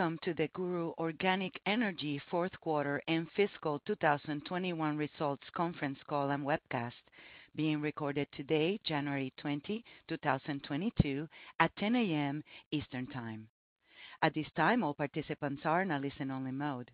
Welcome 0.00 0.18
to 0.24 0.32
the 0.32 0.48
GURU 0.54 0.94
Organic 0.96 1.60
Energy 1.66 2.18
fourth 2.30 2.58
quarter 2.62 3.02
and 3.06 3.30
fiscal 3.36 3.82
2021 3.86 4.96
results 4.96 5.44
conference 5.54 5.98
call 6.08 6.30
and 6.30 6.42
webcast 6.42 6.94
being 7.54 7.82
recorded 7.82 8.26
today, 8.32 8.80
January 8.82 9.30
20, 9.36 9.84
2022 10.08 11.28
at 11.60 11.76
10 11.76 11.96
A.M. 11.96 12.42
Eastern 12.70 13.08
Time. 13.08 13.46
At 14.22 14.32
this 14.32 14.46
time, 14.56 14.82
all 14.82 14.94
participants 14.94 15.66
are 15.66 15.82
in 15.82 15.90
a 15.90 16.00
listen-only 16.00 16.52
mode. 16.52 16.90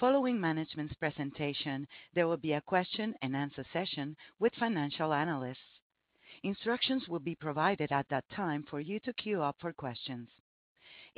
Following 0.00 0.40
management's 0.40 0.94
presentation, 0.94 1.86
there 2.16 2.26
will 2.26 2.36
be 2.36 2.54
a 2.54 2.60
question-and-answer 2.62 3.64
session 3.72 4.16
with 4.40 4.52
financial 4.56 5.12
analysts. 5.12 5.78
Instructions 6.42 7.06
will 7.08 7.20
be 7.20 7.36
provided 7.36 7.92
at 7.92 8.08
that 8.08 8.28
time 8.34 8.64
for 8.68 8.80
you 8.80 8.98
to 9.04 9.12
queue 9.12 9.40
up 9.40 9.54
for 9.60 9.72
questions. 9.72 10.28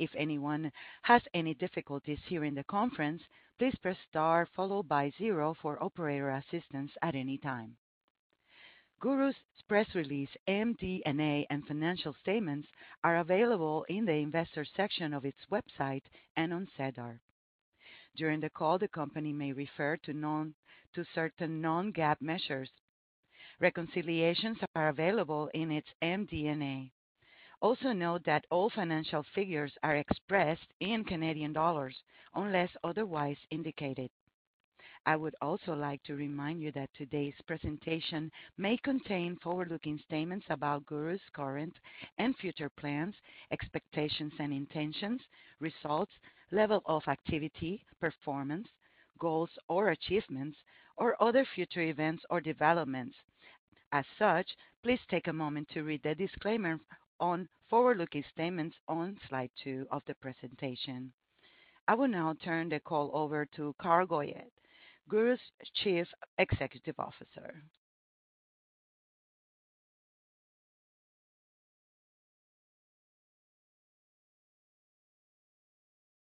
If 0.03 0.09
anyone 0.17 0.69
has 1.03 1.21
any 1.33 1.53
difficulties 1.53 2.19
hearing 2.27 2.55
the 2.55 2.65
conference, 2.65 3.21
please 3.57 3.73
press 3.81 3.95
star 4.09 4.45
followed 4.53 4.89
by 4.89 5.13
zero 5.17 5.53
for 5.61 5.81
operator 5.81 6.29
assistance 6.31 6.91
at 7.01 7.15
any 7.15 7.37
time. 7.37 7.77
GURU's 8.99 9.37
press 9.69 9.87
release, 9.95 10.27
MD&A, 10.45 11.47
and 11.49 11.65
financial 11.65 12.13
statements 12.19 12.67
are 13.05 13.19
available 13.19 13.85
in 13.87 14.03
the 14.03 14.11
investor 14.11 14.65
section 14.75 15.13
of 15.13 15.23
its 15.23 15.39
website 15.49 16.03
and 16.35 16.53
on 16.53 16.67
SEDAR. 16.75 17.21
During 18.17 18.41
the 18.41 18.49
call, 18.49 18.77
the 18.77 18.89
company 18.89 19.31
may 19.31 19.53
refer 19.53 19.95
to 19.95 21.05
certain 21.15 21.61
non-GAAP 21.61 22.21
measures. 22.21 22.71
Reconciliations 23.61 24.57
are 24.75 24.89
available 24.89 25.49
in 25.53 25.71
its 25.71 25.87
MD&A. 26.01 26.91
Also 27.63 27.93
note 27.93 28.25
that 28.25 28.45
all 28.51 28.69
financial 28.69 29.23
figures 29.33 29.71
are 29.83 29.95
expressed 29.95 30.67
in 30.81 31.05
Canadian 31.05 31.53
dollars 31.53 31.95
unless 32.35 32.69
otherwise 32.83 33.37
indicated. 33.51 34.09
I 35.05 35.15
would 35.15 35.35
also 35.41 35.73
like 35.73 36.03
to 36.03 36.15
remind 36.15 36.61
you 36.61 36.73
that 36.73 36.89
today's 36.93 37.33
presentation 37.47 38.29
may 38.57 38.75
contain 38.83 39.37
forward-looking 39.41 39.97
statements 40.05 40.45
about 40.49 40.85
GURU's 40.85 41.21
current 41.31 41.73
and 42.17 42.35
future 42.35 42.69
plans, 42.69 43.15
expectations 43.49 44.33
and 44.39 44.51
intentions, 44.51 45.21
results, 45.61 46.11
level 46.51 46.81
of 46.85 47.03
activity, 47.07 47.85
performance, 48.01 48.67
goals 49.19 49.49
or 49.69 49.91
achievements, 49.91 50.57
or 50.97 51.15
other 51.23 51.45
future 51.55 51.83
events 51.83 52.23
or 52.29 52.41
developments. 52.41 53.15
As 53.93 54.03
such, 54.19 54.49
please 54.83 54.99
take 55.09 55.27
a 55.27 55.33
moment 55.33 55.69
to 55.69 55.83
read 55.83 56.01
the 56.03 56.13
disclaimer 56.15 56.77
on 57.23 57.47
forward-looking 57.69 58.23
statements 58.33 58.75
on 58.89 59.15
slide 59.29 59.49
two 59.63 59.87
of 59.91 60.01
the 60.07 60.13
presentation. 60.15 61.09
I 61.87 61.95
will 61.95 62.09
now 62.09 62.35
turn 62.43 62.67
the 62.67 62.81
call 62.81 63.11
over 63.13 63.47
to 63.55 63.73
Carl 63.81 64.05
Goyette, 64.05 64.51
GURU's 65.09 65.39
Chief 65.73 66.05
Executive 66.37 66.95
Officer. 66.99 67.63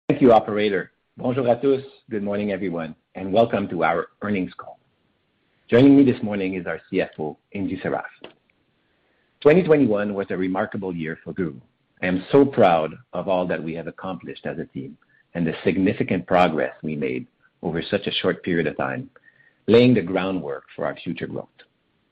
Thank 0.09 0.21
you, 0.21 0.33
operator. 0.33 0.91
Bonjour 1.15 1.45
à 1.45 1.61
tous. 1.61 1.83
Good 2.09 2.21
morning, 2.21 2.51
everyone, 2.51 2.95
and 3.15 3.31
welcome 3.31 3.69
to 3.69 3.85
our 3.85 4.07
earnings 4.21 4.51
call. 4.57 4.77
Joining 5.69 5.95
me 5.95 6.03
this 6.03 6.21
morning 6.21 6.55
is 6.55 6.67
our 6.67 6.81
CFO, 6.91 7.37
Ingy 7.55 7.81
Sarraf. 7.81 8.03
2021 9.41 10.13
was 10.13 10.27
a 10.29 10.37
remarkable 10.37 10.95
year 10.95 11.17
for 11.23 11.33
GURU. 11.33 11.59
I 12.03 12.05
am 12.05 12.23
so 12.31 12.45
proud 12.45 12.93
of 13.11 13.27
all 13.27 13.47
that 13.47 13.63
we 13.63 13.73
have 13.73 13.87
accomplished 13.87 14.45
as 14.45 14.59
a 14.59 14.65
team 14.65 14.95
and 15.33 15.47
the 15.47 15.55
significant 15.63 16.27
progress 16.27 16.75
we 16.83 16.95
made 16.95 17.25
over 17.63 17.81
such 17.81 18.05
a 18.05 18.11
short 18.11 18.43
period 18.43 18.67
of 18.67 18.77
time, 18.77 19.09
laying 19.65 19.95
the 19.95 20.01
groundwork 20.03 20.65
for 20.75 20.85
our 20.85 20.95
future 20.95 21.25
growth, 21.25 21.47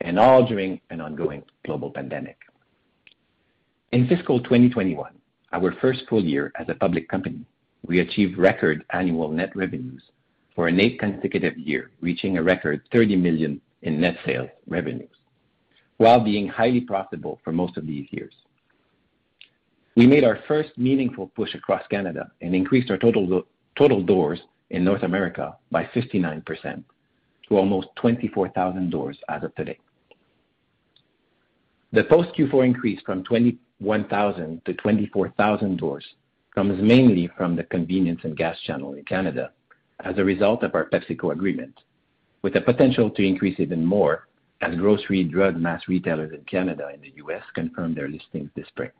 and 0.02 0.18
all 0.18 0.44
during 0.44 0.82
an 0.90 1.02
ongoing 1.02 1.44
global 1.68 1.92
pandemic. 1.92 2.38
In 3.92 4.08
fiscal 4.08 4.40
2021, 4.42 5.12
our 5.52 5.72
first 5.80 6.02
full 6.10 6.26
year 6.26 6.52
as 6.60 6.68
a 6.68 6.74
public 6.74 7.08
company, 7.10 7.46
we 7.86 8.00
achieved 8.00 8.40
record 8.40 8.84
annual 8.92 9.30
net 9.30 9.56
revenues 9.56 10.02
for 10.56 10.68
an 10.68 10.80
eighth 10.80 11.00
consecutive 11.00 11.56
year, 11.60 11.92
reaching 12.02 12.40
a 12.40 12.44
record 12.44 12.82
30 12.92 13.18
million 13.18 13.62
in 13.84 14.02
net 14.02 14.18
sales 14.26 14.50
revenues 14.68 15.19
while 16.00 16.22
being 16.22 16.48
highly 16.48 16.80
profitable 16.80 17.40
for 17.44 17.52
most 17.52 17.76
of 17.78 17.86
these 17.86 18.08
years. 18.12 18.34
We 19.96 20.08
made 20.08 20.24
our 20.24 20.40
first 20.48 20.70
meaningful 20.78 21.28
push 21.36 21.54
across 21.56 21.86
Canada 21.88 22.32
and 22.42 22.56
increased 22.56 22.90
our 22.90 22.98
total 22.98 23.44
total 23.78 24.02
doors 24.02 24.40
in 24.70 24.86
North 24.86 25.04
America 25.04 25.58
by 25.72 25.84
59% 25.94 26.84
to 27.48 27.58
almost 27.58 27.88
24,000 27.98 28.90
doors 28.90 29.18
as 29.28 29.44
of 29.44 29.54
today. 29.56 29.78
The 31.92 32.06
post 32.06 32.30
Q4 32.38 32.66
increase 32.66 33.02
from 33.06 33.24
21,000 33.26 34.64
to 34.66 34.74
24,000 34.76 35.78
doors 35.78 36.06
comes 36.56 36.82
mainly 36.82 37.30
from 37.36 37.58
the 37.58 37.64
convenience 37.64 38.22
and 38.24 38.38
gas 38.38 38.58
channel 38.62 38.94
in 38.94 39.04
Canada 39.04 39.52
as 40.06 40.18
a 40.18 40.24
result 40.24 40.64
of 40.64 40.76
our 40.76 40.90
PepsiCo 40.90 41.34
agreement, 41.34 41.78
with 42.42 42.54
the 42.54 42.62
potential 42.62 43.10
to 43.10 43.28
increase 43.28 43.60
even 43.60 43.86
more 43.86 44.29
as 44.62 44.76
grocery 44.76 45.24
drug 45.24 45.56
mass 45.56 45.82
retailers 45.88 46.34
in 46.34 46.44
Canada 46.44 46.90
and 46.92 47.02
the 47.02 47.14
U.S. 47.18 47.44
confirmed 47.54 47.96
their 47.96 48.10
listings 48.10 48.50
this 48.56 48.68
spring. 48.68 48.92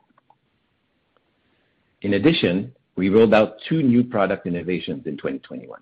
In 2.02 2.14
addition, 2.14 2.72
we 2.96 3.10
rolled 3.10 3.34
out 3.34 3.56
two 3.68 3.82
new 3.82 4.02
product 4.02 4.46
innovations 4.46 5.06
in 5.06 5.16
2021. 5.16 5.80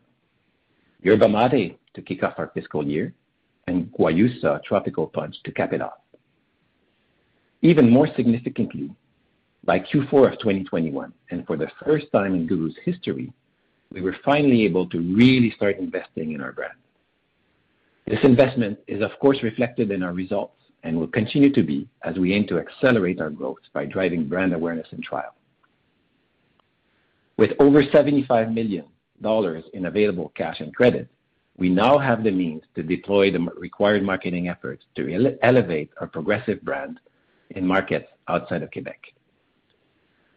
Yerba 1.03 1.29
Mate 1.29 1.79
to 1.95 2.03
kick 2.03 2.23
off 2.23 2.35
our 2.39 2.51
fiscal 2.55 2.87
year 2.87 3.15
and 3.69 3.93
Guayusa 3.93 4.63
Tropical 4.65 5.07
Punch 5.07 5.37
to 5.45 5.53
cap 5.53 5.73
it 5.73 5.81
off. 5.81 6.01
Even 7.63 7.91
more 7.91 8.09
significantly, 8.17 8.91
by 9.65 9.81
Q4 9.81 10.33
of 10.33 10.39
2021, 10.39 11.13
and 11.31 11.47
for 11.47 11.57
the 11.57 11.71
first 11.85 12.07
time 12.13 12.35
in 12.35 12.47
GURU's 12.47 12.77
history, 12.85 13.33
we 13.93 14.01
were 14.01 14.17
finally 14.25 14.65
able 14.65 14.89
to 14.89 14.99
really 14.99 15.53
start 15.57 15.79
investing 15.79 16.33
in 16.33 16.41
our 16.41 16.53
brand. 16.53 16.75
This 18.09 18.21
investment 18.23 18.79
is 18.87 19.03
of 19.03 19.11
course 19.21 19.43
reflected 19.43 19.91
in 19.91 20.03
our 20.03 20.15
results 20.15 20.55
and 20.83 20.99
will 20.99 21.09
continue 21.09 21.53
to 21.53 21.63
be 21.63 21.87
as 22.05 22.17
we 22.17 22.33
aim 22.33 22.47
to 22.47 22.59
accelerate 22.59 23.21
our 23.21 23.29
growth 23.29 23.59
by 23.75 23.85
driving 23.85 24.27
brand 24.27 24.55
awareness 24.55 24.87
and 24.93 25.03
trial. 25.03 25.35
With 27.37 27.51
over 27.59 27.83
75 27.83 28.51
million 28.51 28.87
dollars 29.21 29.65
in 29.75 29.87
available 29.87 30.33
cash 30.35 30.61
and 30.61 30.75
credit, 30.75 31.07
we 31.59 31.69
now 31.69 31.99
have 31.99 32.25
the 32.25 32.31
means 32.31 32.63
to 32.77 32.83
deploy 32.83 33.31
the 33.31 33.47
required 33.59 34.03
marketing 34.03 34.49
efforts 34.49 34.85
to 34.95 35.37
elevate 35.43 35.91
our 36.01 36.07
progressive 36.07 36.63
brand 36.63 37.01
in 37.51 37.67
markets 37.67 38.09
outside 38.29 38.63
of 38.63 38.71
Quebec. 38.71 39.03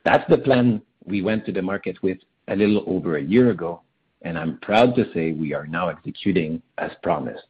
That's 0.03 0.29
the 0.29 0.39
plan 0.39 0.81
we 1.05 1.21
went 1.21 1.45
to 1.45 1.53
the 1.53 1.61
market 1.61 2.03
with 2.03 2.17
a 2.49 2.55
little 2.57 2.83
over 2.85 3.15
a 3.15 3.23
year 3.23 3.51
ago, 3.51 3.81
and 4.23 4.37
I'm 4.37 4.57
proud 4.57 4.93
to 4.95 5.05
say 5.13 5.31
we 5.31 5.53
are 5.53 5.67
now 5.67 5.87
executing 5.87 6.61
as 6.77 6.91
promised. 7.01 7.45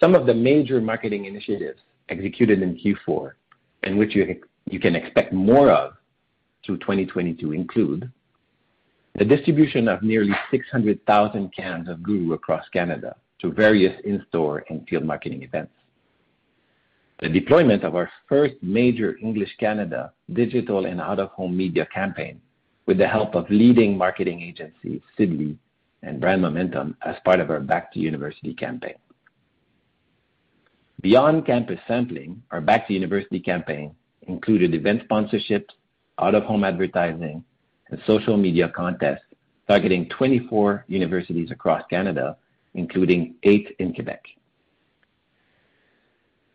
Some 0.00 0.14
of 0.14 0.24
the 0.24 0.32
major 0.34 0.80
marketing 0.80 1.26
initiatives 1.26 1.80
executed 2.08 2.62
in 2.62 2.74
Q4, 2.74 3.32
and 3.82 3.98
which 3.98 4.16
you 4.16 4.80
can 4.80 4.96
expect 4.96 5.32
more 5.34 5.70
of 5.70 5.92
through 6.64 6.78
2022 6.78 7.52
include 7.52 8.10
the 9.16 9.24
distribution 9.24 9.88
of 9.88 10.02
nearly 10.02 10.32
600,000 10.50 11.54
cans 11.54 11.88
of 11.88 12.02
GURU 12.02 12.32
across 12.32 12.66
Canada 12.70 13.16
to 13.40 13.52
various 13.52 13.94
in-store 14.04 14.64
and 14.70 14.86
field 14.88 15.04
marketing 15.04 15.42
events. 15.42 15.72
The 17.20 17.28
deployment 17.28 17.84
of 17.84 17.94
our 17.94 18.10
first 18.26 18.54
major 18.62 19.18
English 19.18 19.54
Canada 19.58 20.12
digital 20.32 20.86
and 20.86 21.00
out-of-home 21.00 21.54
media 21.54 21.86
campaign 21.92 22.40
with 22.86 22.96
the 22.96 23.06
help 23.06 23.34
of 23.34 23.50
leading 23.50 23.98
marketing 23.98 24.40
agencies, 24.40 25.02
Sid 25.18 25.32
Lee 25.32 25.58
and 26.02 26.20
Brand 26.20 26.40
Momentum, 26.40 26.96
as 27.04 27.16
part 27.24 27.40
of 27.40 27.50
our 27.50 27.60
Back 27.60 27.92
to 27.92 27.98
University 27.98 28.54
campaign. 28.54 28.94
Beyond 31.00 31.46
campus 31.46 31.78
sampling, 31.88 32.42
our 32.50 32.60
Back 32.60 32.86
to 32.88 32.92
University 32.92 33.40
campaign 33.40 33.94
included 34.22 34.74
event 34.74 35.08
sponsorships, 35.08 35.70
out-of-home 36.20 36.62
advertising, 36.62 37.42
and 37.88 38.00
social 38.06 38.36
media 38.36 38.68
contests 38.68 39.24
targeting 39.66 40.08
24 40.10 40.84
universities 40.88 41.50
across 41.50 41.82
Canada, 41.88 42.36
including 42.74 43.36
eight 43.44 43.74
in 43.78 43.94
Quebec. 43.94 44.22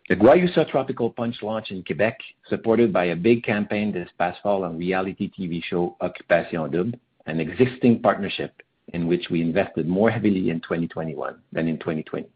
The 0.08 0.14
Guayusa 0.14 0.70
Tropical 0.70 1.10
Punch 1.10 1.42
launch 1.42 1.72
in 1.72 1.82
Quebec, 1.82 2.16
supported 2.48 2.92
by 2.92 3.06
a 3.06 3.16
big 3.16 3.42
campaign 3.42 3.90
this 3.90 4.08
past 4.16 4.40
fall 4.42 4.62
on 4.62 4.78
reality 4.78 5.28
TV 5.36 5.60
show 5.64 5.96
Occupation 6.00 6.70
Double, 6.70 6.92
an 7.26 7.40
existing 7.40 8.00
partnership 8.00 8.62
in 8.92 9.08
which 9.08 9.26
we 9.28 9.40
invested 9.40 9.88
more 9.88 10.10
heavily 10.10 10.50
in 10.50 10.60
2021 10.60 11.36
than 11.50 11.66
in 11.66 11.78
2020, 11.78 12.28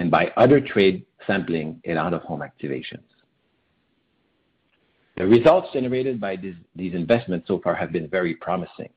and 0.00 0.10
by 0.10 0.32
other 0.36 0.60
trade 0.60 1.04
sampling 1.26 1.80
and 1.84 1.98
out-of-home 1.98 2.40
activations. 2.40 3.04
The 5.16 5.26
results 5.26 5.68
generated 5.74 6.18
by 6.18 6.36
these 6.36 6.94
investments 6.94 7.46
so 7.46 7.60
far 7.62 7.74
have 7.74 7.92
been 7.92 8.08
very 8.08 8.34
promising, 8.34 8.88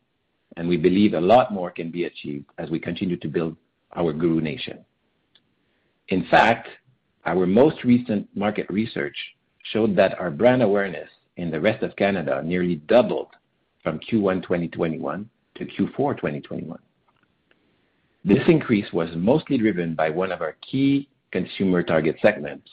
and 0.55 0.67
we 0.67 0.77
believe 0.77 1.13
a 1.13 1.19
lot 1.19 1.53
more 1.53 1.69
can 1.69 1.91
be 1.91 2.05
achieved 2.05 2.45
as 2.57 2.69
we 2.69 2.79
continue 2.79 3.17
to 3.17 3.27
build 3.27 3.57
our 3.97 4.13
GURU 4.13 4.39
Nation. 4.41 4.85
In 6.07 6.25
fact, 6.31 6.69
our 7.25 7.45
most 7.45 7.83
recent 7.83 8.27
market 8.35 8.65
research 8.69 9.17
showed 9.73 9.95
that 9.97 10.17
our 10.19 10.31
brand 10.31 10.63
awareness 10.63 11.09
in 11.35 11.51
the 11.51 11.59
rest 11.59 11.83
of 11.83 11.95
Canada 11.97 12.41
nearly 12.43 12.75
doubled 12.75 13.29
from 13.83 13.99
Q1 13.99 14.41
2021 14.43 15.29
to 15.55 15.65
Q4 15.65 16.15
2021. 16.15 16.79
This 18.25 18.43
increase 18.47 18.91
was 18.93 19.09
mostly 19.15 19.57
driven 19.57 19.95
by 19.95 20.09
one 20.09 20.31
of 20.31 20.41
our 20.41 20.55
key 20.61 21.09
consumer 21.31 21.83
target 21.83 22.15
segments, 22.21 22.69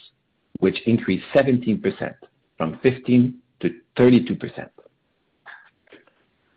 which 0.61 0.81
increased 0.87 1.25
17% 1.35 2.15
from 2.57 2.79
15 2.83 3.35
to 3.61 3.75
32%. 3.97 4.69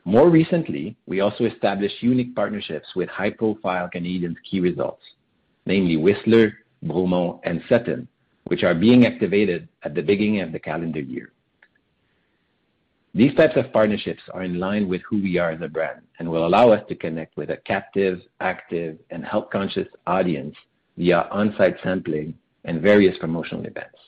More 0.05 0.29
recently, 0.29 0.95
we 1.07 1.21
also 1.21 1.45
established 1.45 2.03
unique 2.03 2.35
partnerships 2.35 2.87
with 2.95 3.09
high-profile 3.09 3.89
Canadian 3.89 4.35
ski 4.45 4.59
resorts, 4.59 5.03
namely 5.65 5.97
Whistler, 5.97 6.53
Bromont, 6.83 7.39
and 7.45 7.63
Sutton, 7.69 8.07
which 8.45 8.63
are 8.63 8.75
being 8.75 9.05
activated 9.05 9.67
at 9.83 9.95
the 9.95 10.01
beginning 10.01 10.41
of 10.41 10.51
the 10.51 10.59
calendar 10.59 10.99
year. 10.99 11.31
These 13.15 13.35
types 13.35 13.55
of 13.57 13.71
partnerships 13.71 14.23
are 14.33 14.41
in 14.41 14.59
line 14.59 14.87
with 14.87 15.01
who 15.07 15.21
we 15.21 15.37
are 15.37 15.51
as 15.51 15.61
a 15.61 15.67
brand 15.67 16.01
and 16.17 16.27
will 16.27 16.47
allow 16.47 16.71
us 16.71 16.83
to 16.89 16.95
connect 16.95 17.37
with 17.37 17.51
a 17.51 17.57
captive, 17.57 18.21
active, 18.39 18.97
and 19.11 19.23
health-conscious 19.23 19.87
audience 20.07 20.55
via 20.97 21.27
on-site 21.29 21.75
sampling 21.83 22.33
and 22.65 22.81
various 22.81 23.15
promotional 23.19 23.65
events. 23.65 23.99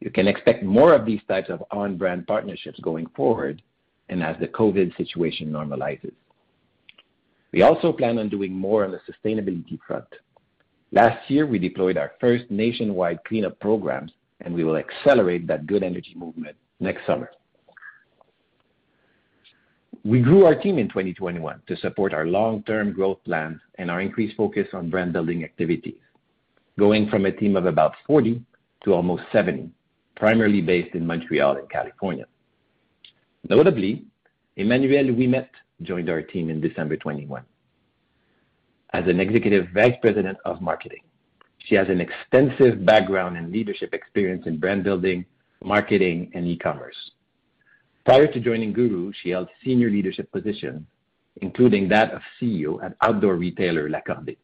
You 0.00 0.10
can 0.10 0.28
expect 0.28 0.62
more 0.62 0.92
of 0.92 1.06
these 1.06 1.22
types 1.26 1.48
of 1.48 1.64
on-brand 1.70 2.26
partnerships 2.26 2.78
going 2.80 3.06
forward 3.16 3.62
and 4.10 4.22
as 4.22 4.36
the 4.40 4.48
COVID 4.48 4.94
situation 4.98 5.50
normalizes. 5.50 6.12
We 7.52 7.62
also 7.62 7.92
plan 7.92 8.18
on 8.18 8.28
doing 8.28 8.52
more 8.52 8.84
on 8.84 8.92
the 8.92 9.00
sustainability 9.10 9.78
front. 9.86 10.04
Last 10.92 11.30
year, 11.30 11.46
we 11.46 11.58
deployed 11.58 11.96
our 11.96 12.12
first 12.20 12.44
nationwide 12.50 13.24
cleanup 13.24 13.58
programs, 13.58 14.12
and 14.42 14.54
we 14.54 14.64
will 14.64 14.76
accelerate 14.76 15.46
that 15.46 15.66
good 15.66 15.82
energy 15.82 16.12
movement 16.14 16.56
next 16.78 17.06
summer. 17.06 17.30
We 20.06 20.20
grew 20.20 20.44
our 20.44 20.54
team 20.54 20.78
in 20.78 20.86
2021 20.86 21.62
to 21.66 21.76
support 21.78 22.14
our 22.14 22.26
long-term 22.26 22.92
growth 22.92 23.18
plan 23.24 23.60
and 23.74 23.90
our 23.90 24.00
increased 24.00 24.36
focus 24.36 24.68
on 24.72 24.88
brand-building 24.88 25.42
activities, 25.42 25.98
going 26.78 27.10
from 27.10 27.26
a 27.26 27.32
team 27.32 27.56
of 27.56 27.66
about 27.66 27.94
40 28.06 28.40
to 28.84 28.94
almost 28.94 29.24
70, 29.32 29.68
primarily 30.14 30.60
based 30.60 30.94
in 30.94 31.04
Montreal 31.04 31.56
and 31.56 31.68
California. 31.68 32.26
Notably, 33.48 34.04
Emmanuelle 34.56 35.10
Ouimet 35.10 35.48
joined 35.82 36.08
our 36.08 36.22
team 36.22 36.50
in 36.50 36.60
December 36.60 36.94
2021 36.94 37.42
as 38.92 39.08
an 39.08 39.18
Executive 39.18 39.66
Vice 39.74 39.96
President 40.00 40.38
of 40.44 40.60
Marketing. 40.60 41.02
She 41.58 41.74
has 41.74 41.88
an 41.88 42.00
extensive 42.00 42.86
background 42.86 43.36
and 43.38 43.50
leadership 43.50 43.92
experience 43.92 44.46
in 44.46 44.58
brand 44.58 44.84
building, 44.84 45.26
marketing, 45.64 46.30
and 46.32 46.46
e-commerce. 46.46 46.94
Prior 48.06 48.28
to 48.28 48.38
joining 48.38 48.72
GURU, 48.72 49.12
she 49.20 49.30
held 49.30 49.48
senior 49.64 49.90
leadership 49.90 50.30
positions, 50.30 50.82
including 51.42 51.88
that 51.88 52.12
of 52.12 52.22
CEO 52.40 52.80
at 52.80 52.94
outdoor 53.00 53.34
retailer 53.34 53.90
L'Accordé. 53.90 54.36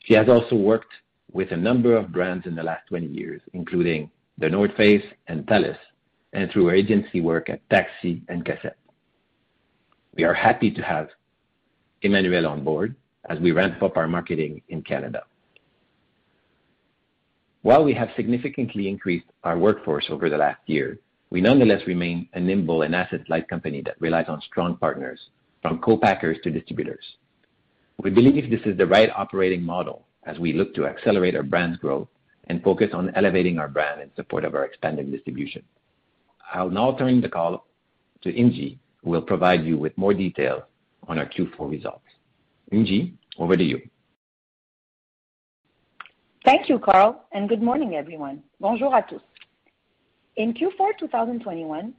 She 0.00 0.14
has 0.14 0.28
also 0.28 0.56
worked 0.56 0.92
with 1.30 1.52
a 1.52 1.56
number 1.56 1.94
of 1.94 2.10
brands 2.10 2.44
in 2.44 2.56
the 2.56 2.62
last 2.64 2.88
20 2.88 3.06
years, 3.06 3.40
including 3.52 4.10
The 4.38 4.48
North 4.50 4.74
Face 4.76 5.04
and 5.28 5.46
Thales, 5.46 5.76
and 6.32 6.50
through 6.50 6.66
her 6.66 6.74
agency 6.74 7.20
work 7.20 7.48
at 7.48 7.60
Taxi 7.70 8.20
and 8.28 8.44
Cossette. 8.44 8.80
We 10.16 10.24
are 10.24 10.34
happy 10.34 10.72
to 10.72 10.82
have 10.82 11.08
Emmanuelle 12.02 12.50
on 12.50 12.64
board 12.64 12.96
as 13.30 13.38
we 13.38 13.52
ramp 13.52 13.80
up 13.80 13.96
our 13.96 14.08
marketing 14.08 14.60
in 14.70 14.82
Canada. 14.82 15.22
While 17.62 17.84
we 17.84 17.94
have 17.94 18.08
significantly 18.16 18.88
increased 18.88 19.30
our 19.44 19.56
workforce 19.56 20.06
over 20.10 20.28
the 20.28 20.36
last 20.36 20.62
year, 20.66 20.98
we 21.32 21.40
nonetheless 21.40 21.80
remain 21.86 22.28
a 22.34 22.40
nimble 22.40 22.82
and 22.82 22.94
asset-light 22.94 23.48
company 23.48 23.80
that 23.80 23.98
relies 24.00 24.28
on 24.28 24.42
strong 24.42 24.76
partners, 24.76 25.18
from 25.62 25.78
co-packers 25.78 26.36
to 26.44 26.50
distributors. 26.50 27.02
We 28.02 28.10
believe 28.10 28.50
this 28.50 28.66
is 28.66 28.76
the 28.76 28.86
right 28.86 29.08
operating 29.16 29.62
model 29.62 30.04
as 30.24 30.38
we 30.38 30.52
look 30.52 30.74
to 30.74 30.86
accelerate 30.86 31.34
our 31.34 31.42
brand's 31.42 31.78
growth 31.78 32.08
and 32.48 32.62
focus 32.62 32.90
on 32.92 33.14
elevating 33.14 33.58
our 33.58 33.68
brand 33.68 34.02
in 34.02 34.10
support 34.14 34.44
of 34.44 34.54
our 34.54 34.66
expanding 34.66 35.10
distribution. 35.10 35.62
I'll 36.52 36.68
now 36.68 36.92
turn 36.98 37.22
the 37.22 37.30
call 37.30 37.66
to 38.24 38.28
Ingy, 38.30 38.76
who 39.02 39.08
will 39.08 39.22
provide 39.22 39.64
you 39.64 39.78
with 39.78 39.96
more 39.96 40.12
detail 40.12 40.66
on 41.08 41.18
our 41.18 41.26
Q4 41.26 41.70
results. 41.70 42.04
Ingy, 42.70 43.14
over 43.38 43.56
to 43.56 43.64
you. 43.64 43.80
Thank 46.44 46.68
you, 46.68 46.78
Carl, 46.78 47.24
and 47.32 47.48
good 47.48 47.62
morning, 47.62 47.94
everyone. 47.94 48.42
Bonjour 48.60 48.92
à 48.92 49.02
tous. 49.08 49.22
In 50.36 50.54
Q4 50.54 50.96
2021, 50.98 51.92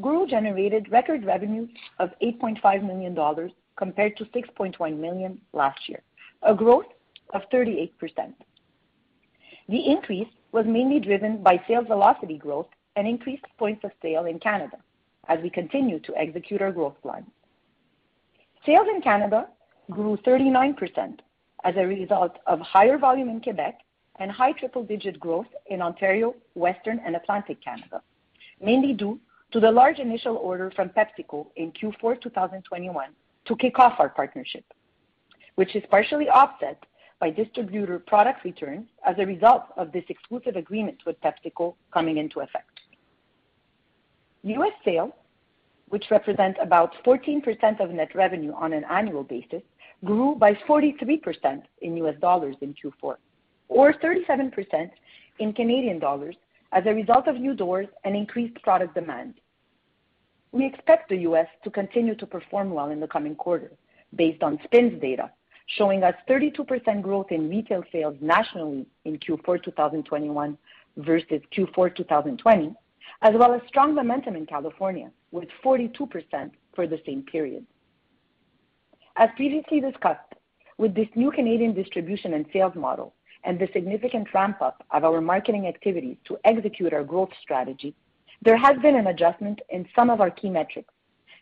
GURU 0.00 0.26
generated 0.26 0.90
record 0.90 1.24
revenue 1.24 1.68
of 2.00 2.10
8.5 2.20 2.84
million 2.84 3.14
dollars 3.14 3.52
compared 3.76 4.16
to 4.16 4.24
6.1 4.24 4.98
million 4.98 5.40
last 5.52 5.88
year, 5.88 6.02
a 6.42 6.52
growth 6.54 6.86
of 7.32 7.42
38%. 7.52 7.90
The 9.68 9.86
increase 9.86 10.28
was 10.50 10.66
mainly 10.66 10.98
driven 10.98 11.42
by 11.42 11.62
sales 11.68 11.86
velocity 11.86 12.38
growth 12.38 12.68
and 12.96 13.06
increased 13.06 13.44
points 13.56 13.84
of 13.84 13.92
sale 14.02 14.24
in 14.24 14.40
Canada 14.40 14.78
as 15.28 15.38
we 15.42 15.50
continue 15.50 16.00
to 16.00 16.16
execute 16.16 16.62
our 16.62 16.72
growth 16.72 17.00
plan. 17.02 17.24
Sales 18.64 18.88
in 18.92 19.00
Canada 19.00 19.46
grew 19.90 20.16
39% 20.26 21.20
as 21.64 21.74
a 21.76 21.86
result 21.86 22.36
of 22.46 22.60
higher 22.60 22.98
volume 22.98 23.28
in 23.28 23.40
Quebec 23.40 23.78
and 24.18 24.30
high 24.30 24.52
triple-digit 24.52 25.18
growth 25.20 25.46
in 25.66 25.82
Ontario, 25.82 26.34
Western 26.54 27.00
and 27.04 27.16
Atlantic 27.16 27.62
Canada, 27.62 28.02
mainly 28.60 28.92
due 28.92 29.18
to 29.52 29.60
the 29.60 29.70
large 29.70 29.98
initial 29.98 30.36
order 30.36 30.70
from 30.74 30.88
PepsiCo 30.90 31.46
in 31.56 31.72
Q4 31.72 32.20
2021 32.20 33.10
to 33.46 33.56
kick 33.56 33.78
off 33.78 33.94
our 33.98 34.08
partnership, 34.08 34.64
which 35.54 35.76
is 35.76 35.82
partially 35.90 36.28
offset 36.28 36.84
by 37.20 37.30
distributor 37.30 37.98
product 37.98 38.44
returns 38.44 38.86
as 39.06 39.16
a 39.18 39.26
result 39.26 39.64
of 39.76 39.92
this 39.92 40.04
exclusive 40.08 40.56
agreement 40.56 40.98
with 41.06 41.16
PepsiCo 41.20 41.74
coming 41.92 42.18
into 42.18 42.40
effect. 42.40 42.80
U.S. 44.42 44.72
sales, 44.84 45.12
which 45.88 46.04
represent 46.10 46.56
about 46.60 46.92
14% 47.04 47.80
of 47.80 47.90
net 47.90 48.14
revenue 48.14 48.52
on 48.54 48.72
an 48.72 48.84
annual 48.90 49.22
basis, 49.22 49.62
grew 50.04 50.34
by 50.34 50.52
43% 50.68 51.62
in 51.80 51.96
U.S. 51.98 52.16
dollars 52.20 52.56
in 52.60 52.74
Q4, 52.74 53.16
or 53.68 53.92
37% 53.92 54.90
in 55.38 55.52
Canadian 55.52 55.98
dollars 55.98 56.36
as 56.72 56.84
a 56.86 56.94
result 56.94 57.28
of 57.28 57.36
new 57.36 57.54
doors 57.54 57.88
and 58.04 58.16
increased 58.16 58.60
product 58.62 58.94
demand. 58.94 59.34
We 60.52 60.66
expect 60.66 61.08
the 61.08 61.18
U.S. 61.18 61.48
to 61.64 61.70
continue 61.70 62.14
to 62.16 62.26
perform 62.26 62.70
well 62.70 62.90
in 62.90 63.00
the 63.00 63.08
coming 63.08 63.34
quarter 63.34 63.72
based 64.14 64.42
on 64.42 64.58
SPINS 64.64 65.00
data, 65.00 65.30
showing 65.76 66.02
us 66.02 66.14
32% 66.28 67.02
growth 67.02 67.26
in 67.30 67.50
retail 67.50 67.82
sales 67.92 68.16
nationally 68.20 68.86
in 69.04 69.18
Q4 69.18 69.62
2021 69.62 70.56
versus 70.98 71.42
Q4 71.56 71.94
2020, 71.96 72.74
as 73.22 73.34
well 73.34 73.52
as 73.52 73.60
strong 73.68 73.94
momentum 73.94 74.36
in 74.36 74.46
California 74.46 75.10
with 75.30 75.48
42% 75.64 76.50
for 76.74 76.86
the 76.86 77.00
same 77.04 77.22
period. 77.22 77.66
As 79.16 79.28
previously 79.36 79.80
discussed, 79.80 80.34
with 80.78 80.94
this 80.94 81.08
new 81.14 81.30
Canadian 81.30 81.74
distribution 81.74 82.34
and 82.34 82.44
sales 82.52 82.74
model 82.74 83.14
and 83.44 83.58
the 83.58 83.68
significant 83.72 84.32
ramp-up 84.34 84.84
of 84.90 85.04
our 85.04 85.20
marketing 85.20 85.66
activities 85.66 86.16
to 86.24 86.38
execute 86.44 86.92
our 86.92 87.04
growth 87.04 87.30
strategy, 87.40 87.94
there 88.42 88.56
has 88.56 88.76
been 88.78 88.96
an 88.96 89.06
adjustment 89.06 89.60
in 89.70 89.88
some 89.94 90.10
of 90.10 90.20
our 90.20 90.30
key 90.30 90.50
metrics, 90.50 90.92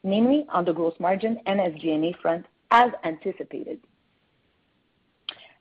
namely 0.03 0.47
on 0.51 0.65
the 0.65 0.73
gross 0.73 0.95
margin 1.01 1.41
and 1.47 1.61
SG&A 1.61 2.15
front 2.21 2.47
as 2.71 2.91
anticipated. 3.05 3.81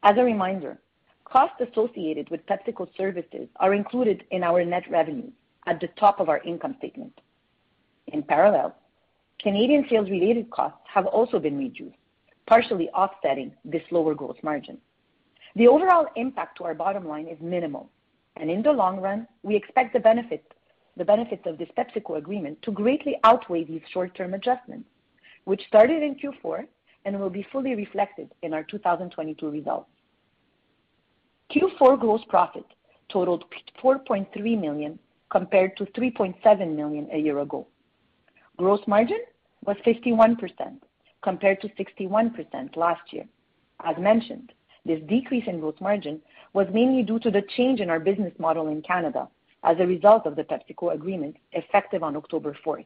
As 0.04 0.18
a 0.18 0.24
reminder, 0.24 0.80
costs 1.24 1.62
associated 1.62 2.30
with 2.30 2.46
PepsiCo 2.46 2.88
services 2.98 3.48
are 3.58 3.74
included 3.74 4.24
in 4.32 4.44
our 4.44 4.63
net 4.66 4.84
revenue 4.90 5.32
at 5.66 5.80
the 5.80 5.88
top 6.00 6.20
of 6.20 6.30
our 6.30 6.40
income 6.40 6.75
statement. 6.78 7.20
In 8.08 8.22
parallel, 8.22 8.75
Canadian 9.40 9.86
sales-related 9.90 10.50
costs 10.52 10.80
have 10.94 11.06
also 11.06 11.40
been 11.40 11.58
reduced, 11.58 11.96
partially 12.48 12.90
offsetting 12.90 13.54
this 13.66 13.84
lower 13.92 14.13
gross 14.13 14.38
margin. 14.44 14.78
The 15.55 15.67
overall 15.67 16.07
impact 16.15 16.57
to 16.57 16.63
our 16.63 16.74
bottom 16.74 17.07
line 17.07 17.27
is 17.27 17.39
minimal, 17.39 17.89
and 18.38 18.50
in 18.50 18.63
the 18.63 18.72
long 18.72 19.00
run, 19.00 19.27
we 19.43 19.55
expect 19.55 19.93
the 19.93 20.00
benefits 20.00 20.48
of 21.45 21.57
this 21.57 21.69
PepsiCo 21.77 22.17
agreement 22.17 22.62
to 22.63 22.72
greatly 22.72 23.17
outweigh 23.24 23.63
these 23.63 23.81
short-term 23.91 24.33
adjustments, 24.33 24.89
which 25.43 25.67
started 25.67 26.01
in 26.01 26.15
Q4 26.15 26.65
and 27.05 27.19
will 27.19 27.29
be 27.29 27.45
fully 27.51 27.75
reflected 27.75 28.31
in 28.41 28.53
our 28.53 28.63
2022 28.63 29.50
results. 29.50 29.89
Q4 31.51 32.00
gross 32.00 32.22
profit 32.29 32.65
totaled 33.10 33.45
4.3 33.83 34.60
million 34.60 34.98
compared 35.29 35.77
to 35.77 35.86
3.7 35.86 36.75
million 36.75 37.07
a 37.12 37.17
year 37.17 37.39
ago. 37.39 37.67
Gross 38.57 38.81
margin 38.88 39.19
was 39.65 39.77
51% 39.86 40.38
compared 41.22 41.62
to 41.62 41.67
61% 41.69 42.75
last 42.75 43.01
year. 43.12 43.25
As 43.83 43.98
mentioned, 44.00 44.51
this 44.86 45.00
decrease 45.08 45.46
in 45.48 45.60
gross 45.60 45.75
margin 45.80 46.22
was 46.54 46.68
mainly 46.74 47.04
due 47.04 47.20
to 47.20 47.32
the 47.32 47.44
change 47.56 47.80
in 47.80 47.90
our 47.90 48.00
business 48.00 48.34
model 48.38 48.68
in 48.68 48.82
Canada 48.82 49.28
as 49.63 49.78
a 49.80 49.88
result 49.88 50.25
of 50.25 50.36
the 50.36 50.44
PepsiCo 50.44 50.94
agreement 50.94 51.38
effective 51.54 52.04
on 52.04 52.16
October 52.16 52.56
4th. 52.66 52.86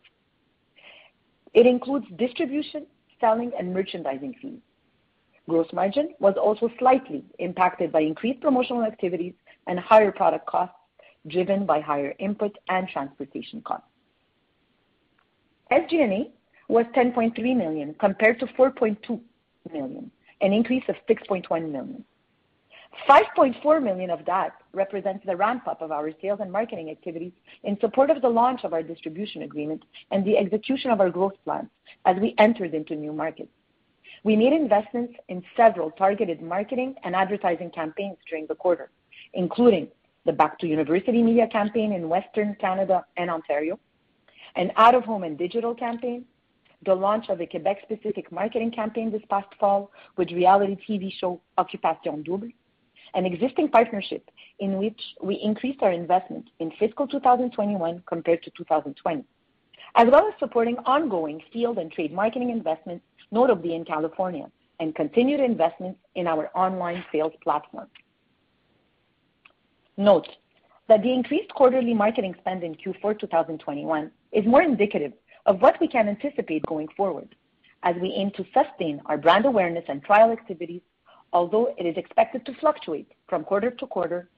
It 1.54 1.66
includes 1.66 2.06
distribution, 2.18 2.86
selling, 3.20 3.51
and 3.58 3.74
merchandising 3.74 4.36
fees. 4.42 4.60
Gross 5.50 5.68
margin 5.74 6.13
was 6.20 6.36
also 6.36 6.70
slightly 6.77 7.24
impacted 7.39 7.92
by 7.92 8.01
increased 8.01 8.42
promotional 8.42 8.84
activities 8.84 9.34
and 9.66 9.80
higher 9.80 10.12
product 10.12 10.46
costs 10.46 10.75
driven 11.27 11.66
by 11.66 11.80
higher 11.80 12.13
input 12.20 12.58
and 12.70 12.88
transportation 12.88 13.62
costs. 13.62 13.88
SG&A 15.72 16.32
was 16.68 16.86
10.3 16.96 17.38
million 17.56 17.96
compared 18.00 18.39
to 18.39 18.46
4.2 18.48 19.20
million, 19.72 20.12
an 20.41 20.53
increase 20.53 20.84
of 20.88 20.96
6.1 21.10 21.48
million. 21.72 22.03
5.4 23.08 23.84
million 23.84 24.10
of 24.10 24.25
that 24.25 24.53
represents 24.74 25.25
the 25.25 25.36
ramp-up 25.36 25.82
of 25.82 25.91
our 25.91 26.12
sales 26.22 26.39
and 26.41 26.51
marketing 26.51 26.89
activities 26.89 27.32
in 27.63 27.79
support 27.79 28.10
of 28.10 28.22
the 28.22 28.29
launch 28.29 28.63
of 28.63 28.74
our 28.74 28.82
distribution 28.82 29.44
agreement 29.44 29.84
and 30.12 30.25
the 30.25 30.38
execution 30.38 30.91
of 30.91 31.00
our 31.00 31.10
growth 31.10 31.34
plans 31.44 31.70
as 32.06 32.17
we 32.20 32.34
entered 32.38 32.74
into 32.74 32.96
new 32.96 33.13
markets. 33.13 33.51
We 34.24 34.36
made 34.36 34.53
investments 34.53 35.13
in 35.29 35.44
several 35.56 35.91
targeted 35.91 36.41
marketing 36.41 36.96
and 37.03 37.15
advertising 37.15 37.70
campaigns 37.72 38.17
during 38.27 38.48
the 38.48 38.56
quarter, 38.56 38.89
including 39.34 39.89
the 40.25 40.34
Back 40.34 40.60
to 40.60 40.67
University 40.67 41.22
media 41.22 41.48
campaign 41.48 41.94
in 41.94 42.10
Western 42.10 42.56
Canada 42.60 43.06
and 43.15 43.29
Ontario, 43.29 43.79
an 44.56 44.72
out-of-home 44.75 45.24
and 45.24 45.38
digital 45.38 45.75
campaign, 45.75 46.25
the 46.86 46.93
launch 46.93 47.29
of 47.29 47.41
a 47.41 47.46
Quebec-specific 47.46 48.31
marketing 48.31 48.72
campaign 48.72 49.12
this 49.12 49.22
past 49.29 49.48
fall 49.60 49.91
with 50.15 50.31
reality 50.31 50.77
TV 50.88 51.12
show 51.12 51.41
Occupation 51.57 52.24
Double, 52.24 52.50
an 53.13 53.25
existing 53.25 53.69
partnership 53.69 54.29
in 54.60 54.77
which 54.77 55.00
we 55.22 55.36
increased 55.36 55.81
our 55.81 55.91
investment 55.91 56.50
in 56.60 56.72
fiscal 56.79 57.07
2021 57.07 58.03
compared 58.07 58.43
to 58.43 58.51
2020, 58.51 59.24
as 59.96 60.07
well 60.12 60.27
as 60.27 60.34
supporting 60.39 60.77
ongoing 60.86 61.41
field 61.51 61.77
and 61.77 61.91
trade 61.91 62.13
marketing 62.13 62.51
investments, 62.51 63.03
notably 63.31 63.75
in 63.75 63.84
California, 63.84 64.46
and 64.79 64.93
continued 64.96 65.39
investments 65.39 66.00
in 66.15 66.27
our 66.27 66.50
online 66.55 67.03
sales 67.12 67.34
platform. 67.43 67.88
Note 69.98 70.27
that 70.88 71.01
the 71.01 71.12
increased 71.12 71.50
quarterly 71.53 71.93
marketing 71.93 72.36
spend 72.39 72.63
in 72.63 72.75
Q4 72.75 73.19
2021 73.19 74.12
is 74.31 74.46
more 74.46 74.62
indicative 74.62 75.13
of 75.48 75.62
what 75.62 75.80
we 75.80 75.88
can 75.88 76.08
anticipate 76.08 76.63
going 76.66 76.88
forward 76.96 77.34
as 77.84 77.96
we 78.01 78.12
aim 78.12 78.32
to 78.32 78.46
sustain 78.54 79.01
our 79.06 79.18
brand 79.18 79.46
awareness 79.46 79.86
and 79.88 80.04
trial 80.04 80.32
activities, 80.32 80.82
although 81.34 81.74
it 81.77 81.86
is 81.86 81.98
expected 81.98 82.46
to 82.46 82.54
fluctuate 82.56 83.12
from 83.27 83.44
quarter 83.44 83.72
to 83.72 83.88
quarter 83.88 84.30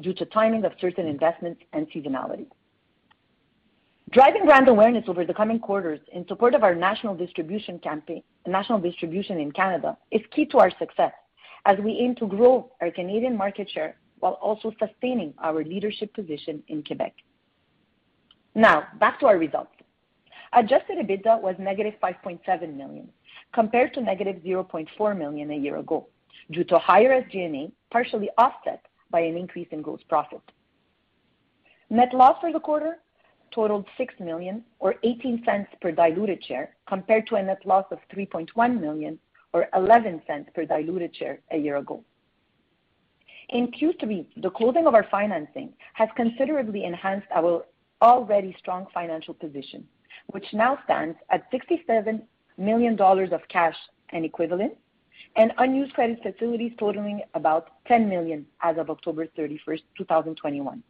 due 0.00 0.14
to 0.14 0.24
timing 0.26 0.64
of 0.64 0.72
certain 0.80 1.06
investments 1.06 1.62
and 1.72 1.90
seasonality. 1.90 2.46
Driving 4.10 4.44
brand 4.44 4.68
awareness 4.68 5.04
over 5.08 5.24
the 5.24 5.32
coming 5.32 5.58
quarters 5.58 6.00
in 6.12 6.26
support 6.26 6.54
of 6.54 6.62
our 6.62 6.74
national 6.74 7.14
distribution 7.14 7.78
campaign, 7.78 8.22
national 8.46 8.80
distribution 8.80 9.38
in 9.38 9.52
Canada 9.52 9.96
is 10.10 10.20
key 10.32 10.46
to 10.46 10.58
our 10.58 10.70
success 10.78 11.12
as 11.64 11.78
we 11.78 11.92
aim 11.92 12.14
to 12.16 12.26
grow 12.26 12.70
our 12.80 12.90
Canadian 12.90 13.36
market 13.36 13.70
share 13.70 13.96
while 14.18 14.32
also 14.34 14.72
sustaining 14.78 15.32
our 15.38 15.64
leadership 15.64 16.12
position 16.12 16.62
in 16.68 16.82
Quebec. 16.82 17.14
Now, 18.54 18.88
back 18.98 19.20
to 19.20 19.26
our 19.26 19.38
results. 19.38 19.70
Adjusted 20.52 20.98
EBITDA 20.98 21.40
was 21.40 21.54
-5.7 21.56 22.74
million, 22.74 23.08
compared 23.52 23.94
to 23.94 24.00
-0.4 24.00 25.16
million 25.16 25.50
a 25.50 25.56
year 25.56 25.76
ago, 25.76 26.08
due 26.50 26.64
to 26.64 26.78
higher 26.78 27.22
SG&A, 27.22 27.70
partially 27.92 28.28
offset 28.36 28.84
by 29.10 29.20
an 29.20 29.36
increase 29.36 29.68
in 29.70 29.80
gross 29.80 30.02
profit. 30.08 30.42
Net 31.88 32.12
loss 32.12 32.40
for 32.40 32.52
the 32.52 32.58
quarter 32.58 32.98
totaled 33.52 33.86
6 33.96 34.14
million 34.20 34.64
or 34.78 34.94
$0.18 35.04 35.66
per 35.80 35.92
diluted 35.92 36.44
share, 36.44 36.76
compared 36.88 37.26
to 37.28 37.36
a 37.36 37.42
net 37.42 37.64
loss 37.64 37.84
of 37.90 37.98
3.1 38.12 38.80
million 38.80 39.18
or 39.52 39.68
$0.11 39.74 40.52
per 40.54 40.64
diluted 40.64 41.14
share 41.14 41.40
a 41.52 41.56
year 41.56 41.76
ago. 41.76 42.04
In 43.50 43.68
Q3, 43.72 44.26
the 44.36 44.50
closing 44.50 44.86
of 44.86 44.94
our 44.94 45.06
financing 45.10 45.72
has 45.94 46.08
considerably 46.16 46.84
enhanced 46.84 47.26
our 47.34 47.64
already 48.00 48.54
strong 48.58 48.86
financial 48.94 49.34
position, 49.34 49.86
which 50.32 50.52
now 50.52 50.78
stands 50.84 51.16
at 51.30 51.46
67 51.50 52.22
million 52.58 52.96
dollars 52.96 53.30
of 53.32 53.40
cash 53.48 53.76
and 54.10 54.24
equivalents 54.24 54.76
and 55.36 55.52
unused 55.58 55.94
credit 55.94 56.18
facilities 56.22 56.72
totaling 56.78 57.22
about 57.34 57.68
10 57.86 58.08
million 58.08 58.46
as 58.62 58.76
of 58.78 58.90
October 58.90 59.26
31st, 59.26 59.82
2021. 59.96 60.82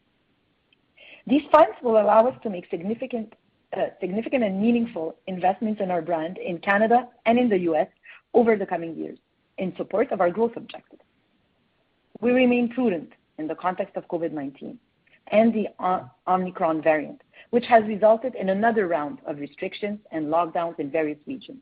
These 1.27 1.43
funds 1.53 1.77
will 1.83 2.01
allow 2.01 2.27
us 2.27 2.35
to 2.43 2.51
make 2.51 2.69
significant 2.71 3.35
uh, 3.77 3.87
significant 4.01 4.43
and 4.43 4.61
meaningful 4.61 5.17
investments 5.29 5.81
in 5.81 5.93
our 5.93 6.03
brand 6.03 6.39
in 6.39 6.59
Canada 6.59 7.07
and 7.25 7.39
in 7.39 7.49
the 7.49 7.59
U.S. 7.71 7.87
over 8.35 8.57
the 8.57 8.67
coming 8.67 8.97
years 8.97 9.17
in 9.59 9.73
support 9.77 10.11
of 10.11 10.21
our 10.21 10.31
growth 10.31 10.57
objectives. 10.57 11.03
We 12.21 12.33
remain 12.33 12.69
prudent 12.69 13.13
in 13.39 13.47
the 13.47 13.55
context 13.55 13.97
of 13.97 14.09
COVID-19 14.09 14.77
and 15.29 15.55
the 15.55 15.69
Omicron 16.27 16.83
variant, 16.83 17.23
which 17.51 17.67
has 17.67 17.85
resulted 17.85 18.35
in 18.35 18.49
another 18.49 18.87
round 18.87 19.19
of 19.27 19.39
restrictions 19.39 19.99
and 20.13 20.27
lockdowns 20.27 20.79
in 20.79 20.91
various 20.91 21.19
regions, 21.27 21.61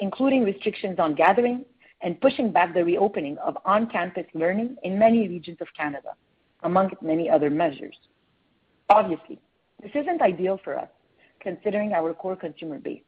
including 0.00 0.44
restrictions 0.44 0.98
on 0.98 1.14
gathering 1.14 1.64
and 2.02 2.20
pushing 2.20 2.52
back 2.52 2.74
the 2.74 2.84
reopening 2.84 3.38
of 3.38 3.56
on-campus 3.64 4.26
learning 4.34 4.76
in 4.82 4.98
many 4.98 5.26
regions 5.28 5.56
of 5.60 5.68
Canada, 5.76 6.10
among 6.62 6.90
many 7.00 7.30
other 7.30 7.48
measures. 7.48 7.96
Obviously, 8.90 9.38
this 9.82 9.92
isn't 9.94 10.20
ideal 10.20 10.60
for 10.62 10.78
us 10.78 10.88
considering 11.40 11.92
our 11.92 12.12
core 12.12 12.36
consumer 12.36 12.78
base, 12.78 13.02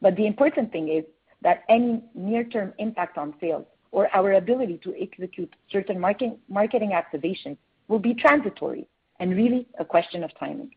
but 0.00 0.14
the 0.16 0.26
important 0.26 0.70
thing 0.70 0.88
is 0.88 1.04
that 1.42 1.64
any 1.68 2.02
near-term 2.14 2.72
impact 2.78 3.18
on 3.18 3.34
sales 3.40 3.66
or 3.90 4.14
our 4.14 4.34
ability 4.34 4.78
to 4.84 4.94
execute 5.00 5.52
certain 5.70 5.98
marketing 5.98 6.38
activations 6.48 7.56
will 7.88 7.98
be 7.98 8.14
transitory 8.14 8.86
and 9.18 9.34
really 9.34 9.66
a 9.78 9.84
question 9.84 10.22
of 10.22 10.30
timing. 10.38 10.70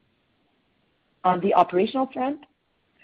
On 1.23 1.39
the 1.39 1.53
operational 1.53 2.09
front, 2.13 2.45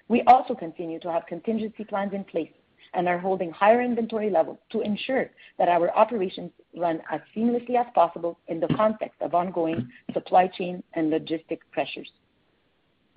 we 0.08 0.22
also 0.24 0.54
continue 0.56 1.00
to 1.00 1.12
have 1.12 1.26
contingency 1.28 1.84
plans 1.84 2.14
in 2.14 2.24
place 2.24 2.52
and 2.94 3.08
are 3.08 3.20
holding 3.20 3.52
higher 3.52 3.82
inventory 3.82 4.30
levels 4.30 4.58
to 4.72 4.82
ensure 4.82 5.30
that 5.58 5.70
our 5.70 5.96
operations 5.96 6.52
run 6.76 7.02
as 7.12 7.22
seamlessly 7.36 7.76
as 7.80 7.86
possible 7.94 8.40
in 8.48 8.60
the 8.60 8.68
context 8.76 9.22
of 9.22 9.36
ongoing 9.36 9.88
supply 10.14 10.48
chain 10.48 10.84
and 10.94 11.12
logistic 11.12 11.60
pressures. 11.72 12.10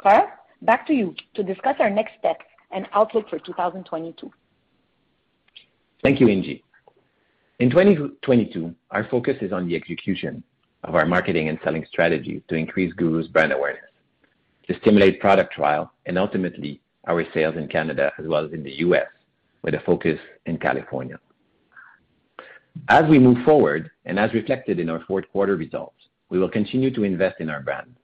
Carl, 0.00 0.28
back 0.62 0.86
to 0.86 0.92
you 0.92 1.14
to 1.34 1.42
discuss 1.42 1.76
our 1.78 1.90
next 1.90 2.12
steps 2.18 2.44
and 2.70 2.86
outlook 2.92 3.28
for 3.28 3.38
2022. 3.38 4.30
Thank 6.02 6.20
you, 6.20 6.26
Ingy. 6.26 6.62
In 7.60 7.70
2022, 7.70 8.74
our 8.90 9.08
focus 9.08 9.36
is 9.40 9.52
on 9.52 9.68
the 9.68 9.76
execution 9.76 10.42
of 10.82 10.96
our 10.96 11.06
marketing 11.06 11.48
and 11.48 11.58
selling 11.62 11.86
strategy 11.88 12.42
to 12.48 12.56
increase 12.56 12.92
GURU's 12.94 13.28
brand 13.28 13.52
awareness, 13.52 13.84
to 14.68 14.78
stimulate 14.80 15.20
product 15.20 15.52
trial, 15.52 15.92
and 16.06 16.18
ultimately 16.18 16.80
our 17.06 17.24
sales 17.34 17.56
in 17.56 17.68
Canada 17.68 18.12
as 18.18 18.26
well 18.26 18.44
as 18.44 18.52
in 18.52 18.62
the 18.62 18.78
U.S., 18.78 19.06
with 19.62 19.74
a 19.74 19.80
focus 19.80 20.18
in 20.46 20.58
California. 20.58 21.18
As 22.88 23.08
we 23.08 23.18
move 23.18 23.44
forward, 23.44 23.90
and 24.04 24.18
as 24.18 24.32
reflected 24.32 24.80
in 24.80 24.88
our 24.88 25.04
fourth 25.06 25.24
quarter 25.30 25.56
results, 25.56 25.96
we 26.30 26.38
will 26.38 26.48
continue 26.48 26.90
to 26.94 27.04
invest 27.04 27.36
in 27.40 27.50
our 27.50 27.60
brand. 27.60 27.94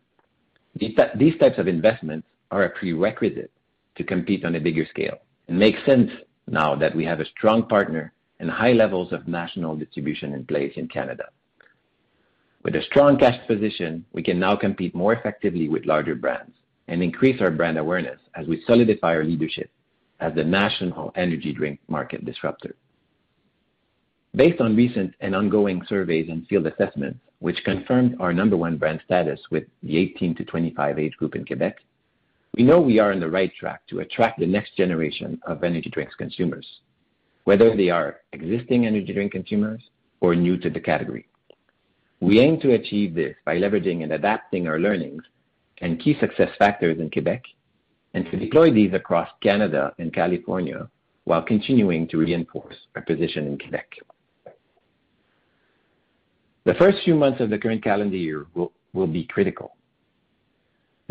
These 0.76 1.38
types 1.38 1.58
of 1.58 1.66
investments 1.66 2.28
are 2.50 2.64
a 2.64 2.70
prerequisite 2.70 3.50
to 3.96 4.04
compete 4.04 4.44
on 4.44 4.54
a 4.54 4.60
bigger 4.60 4.86
scale 4.88 5.18
and 5.48 5.58
make 5.58 5.76
sense 5.84 6.10
now 6.46 6.76
that 6.76 6.94
we 6.94 7.04
have 7.04 7.20
a 7.20 7.26
strong 7.26 7.66
partner 7.66 8.12
and 8.38 8.50
high 8.50 8.72
levels 8.72 9.12
of 9.12 9.26
national 9.26 9.74
distribution 9.74 10.34
in 10.34 10.44
place 10.44 10.72
in 10.76 10.86
Canada. 10.86 11.24
With 12.68 12.82
a 12.82 12.84
strong 12.84 13.16
cash 13.16 13.40
position, 13.46 14.04
we 14.12 14.22
can 14.22 14.38
now 14.38 14.54
compete 14.54 14.94
more 14.94 15.14
effectively 15.14 15.70
with 15.70 15.86
larger 15.86 16.14
brands 16.14 16.52
and 16.86 17.02
increase 17.02 17.40
our 17.40 17.50
brand 17.50 17.78
awareness 17.78 18.20
as 18.34 18.46
we 18.46 18.62
solidify 18.66 19.14
our 19.14 19.24
leadership 19.24 19.70
as 20.20 20.34
the 20.34 20.44
national 20.44 21.10
energy 21.16 21.54
drink 21.54 21.80
market 21.88 22.26
disruptor. 22.26 22.76
Based 24.34 24.60
on 24.60 24.76
recent 24.76 25.14
and 25.20 25.34
ongoing 25.34 25.80
surveys 25.88 26.28
and 26.28 26.46
field 26.46 26.66
assessments, 26.66 27.20
which 27.38 27.64
confirmed 27.64 28.16
our 28.20 28.34
number 28.34 28.58
one 28.58 28.76
brand 28.76 29.00
status 29.02 29.40
with 29.50 29.64
the 29.82 29.96
18 29.96 30.34
to 30.34 30.44
25 30.44 30.98
age 30.98 31.16
group 31.16 31.36
in 31.36 31.46
Quebec, 31.46 31.78
we 32.54 32.64
know 32.64 32.82
we 32.82 32.98
are 32.98 33.12
on 33.12 33.20
the 33.20 33.30
right 33.30 33.54
track 33.58 33.80
to 33.86 34.00
attract 34.00 34.40
the 34.40 34.46
next 34.46 34.76
generation 34.76 35.40
of 35.46 35.64
energy 35.64 35.88
drinks 35.88 36.14
consumers, 36.16 36.68
whether 37.44 37.74
they 37.74 37.88
are 37.88 38.18
existing 38.34 38.84
energy 38.84 39.14
drink 39.14 39.32
consumers 39.32 39.80
or 40.20 40.34
new 40.34 40.58
to 40.58 40.68
the 40.68 40.80
category. 40.80 41.24
We 42.20 42.40
aim 42.40 42.60
to 42.60 42.74
achieve 42.74 43.14
this 43.14 43.36
by 43.44 43.58
leveraging 43.58 44.02
and 44.02 44.12
adapting 44.12 44.66
our 44.66 44.78
learnings 44.78 45.22
and 45.80 46.00
key 46.00 46.16
success 46.18 46.50
factors 46.58 46.98
in 46.98 47.10
Quebec, 47.10 47.42
and 48.14 48.24
to 48.30 48.36
deploy 48.36 48.72
these 48.72 48.92
across 48.92 49.28
Canada 49.40 49.92
and 49.98 50.12
California 50.12 50.88
while 51.24 51.42
continuing 51.42 52.08
to 52.08 52.16
reinforce 52.16 52.74
our 52.96 53.02
position 53.02 53.46
in 53.46 53.58
Quebec. 53.58 53.92
The 56.64 56.74
first 56.74 56.98
few 57.04 57.14
months 57.14 57.40
of 57.40 57.50
the 57.50 57.58
current 57.58 57.84
calendar 57.84 58.16
year 58.16 58.46
will 58.54 59.06
be 59.06 59.24
critical. 59.24 59.76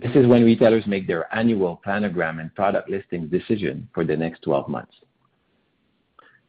This 0.02 0.12
is 0.14 0.28
when 0.28 0.44
retailers 0.44 0.86
make 0.86 1.08
their 1.08 1.34
annual 1.34 1.82
planogram 1.86 2.40
and 2.42 2.54
product 2.54 2.90
listings 2.90 3.32
decision 3.32 3.88
for 3.94 4.04
the 4.04 4.16
next 4.16 4.42
12 4.42 4.68
months. 4.68 4.94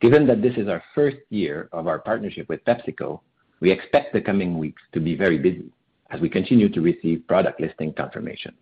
Given 0.00 0.26
that 0.26 0.42
this 0.42 0.56
is 0.56 0.68
our 0.68 0.82
first 0.94 1.16
year 1.30 1.68
of 1.72 1.86
our 1.86 1.98
partnership 1.98 2.48
with 2.48 2.64
PepsiCo, 2.64 3.20
we 3.60 3.70
expect 3.70 4.12
the 4.12 4.20
coming 4.20 4.58
weeks 4.58 4.82
to 4.92 5.00
be 5.00 5.14
very 5.14 5.38
busy 5.38 5.70
as 6.10 6.20
we 6.20 6.28
continue 6.28 6.68
to 6.68 6.80
receive 6.80 7.26
product 7.26 7.60
listing 7.60 7.92
confirmations. 7.92 8.56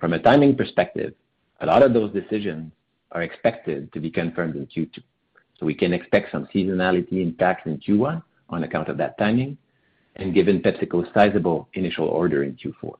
From 0.00 0.14
a 0.14 0.18
timing 0.18 0.56
perspective, 0.56 1.14
a 1.60 1.66
lot 1.66 1.82
of 1.82 1.92
those 1.92 2.12
decisions 2.12 2.72
are 3.12 3.22
expected 3.22 3.92
to 3.92 4.00
be 4.00 4.10
confirmed 4.10 4.56
in 4.56 4.66
Q2, 4.66 5.02
so 5.58 5.66
we 5.66 5.74
can 5.74 5.92
expect 5.92 6.32
some 6.32 6.48
seasonality 6.54 7.22
impact 7.22 7.66
in 7.66 7.78
Q1 7.78 8.22
on 8.48 8.64
account 8.64 8.88
of 8.88 8.96
that 8.98 9.18
timing 9.18 9.58
and 10.16 10.34
given 10.34 10.60
PepsiCo's 10.60 11.08
sizable 11.14 11.68
initial 11.74 12.06
order 12.06 12.42
in 12.42 12.56
Q4. 12.56 12.94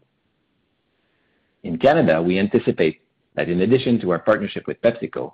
In 1.62 1.78
Canada, 1.78 2.22
we 2.22 2.38
anticipate 2.38 3.02
that 3.34 3.48
in 3.48 3.62
addition 3.62 4.00
to 4.00 4.10
our 4.10 4.18
partnership 4.18 4.66
with 4.66 4.80
PepsiCo, 4.82 5.32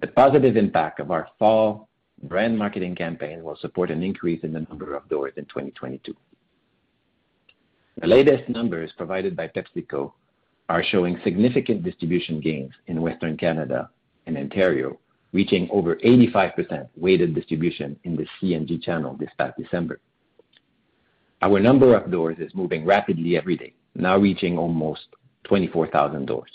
the 0.00 0.06
positive 0.08 0.56
impact 0.56 1.00
of 1.00 1.10
our 1.10 1.28
fall 1.38 1.87
brand 2.22 2.58
marketing 2.58 2.94
campaign 2.94 3.42
will 3.42 3.56
support 3.56 3.90
an 3.90 4.02
increase 4.02 4.42
in 4.42 4.52
the 4.52 4.60
number 4.60 4.94
of 4.94 5.08
doors 5.08 5.32
in 5.36 5.44
2022. 5.46 6.14
The 8.00 8.06
latest 8.06 8.48
numbers 8.48 8.92
provided 8.96 9.36
by 9.36 9.48
PepsiCo 9.48 10.12
are 10.68 10.84
showing 10.84 11.18
significant 11.24 11.82
distribution 11.82 12.40
gains 12.40 12.72
in 12.86 13.02
Western 13.02 13.36
Canada 13.36 13.90
and 14.26 14.36
Ontario, 14.36 14.98
reaching 15.32 15.68
over 15.70 15.96
85% 15.96 16.88
weighted 16.96 17.34
distribution 17.34 17.98
in 18.04 18.16
the 18.16 18.26
C&G 18.40 18.78
channel 18.78 19.16
this 19.18 19.30
past 19.38 19.56
December. 19.58 20.00
Our 21.42 21.60
number 21.60 21.94
of 21.94 22.10
doors 22.10 22.38
is 22.38 22.54
moving 22.54 22.84
rapidly 22.84 23.36
every 23.36 23.56
day, 23.56 23.74
now 23.94 24.18
reaching 24.18 24.58
almost 24.58 25.06
24,000 25.44 26.26
doors. 26.26 26.50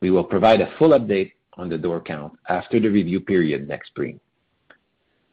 We 0.00 0.10
will 0.10 0.24
provide 0.24 0.60
a 0.60 0.72
full 0.78 0.90
update 0.90 1.32
on 1.54 1.68
the 1.68 1.78
door 1.78 2.00
count 2.00 2.38
after 2.48 2.78
the 2.78 2.88
review 2.88 3.20
period 3.20 3.68
next 3.68 3.88
spring. 3.88 4.20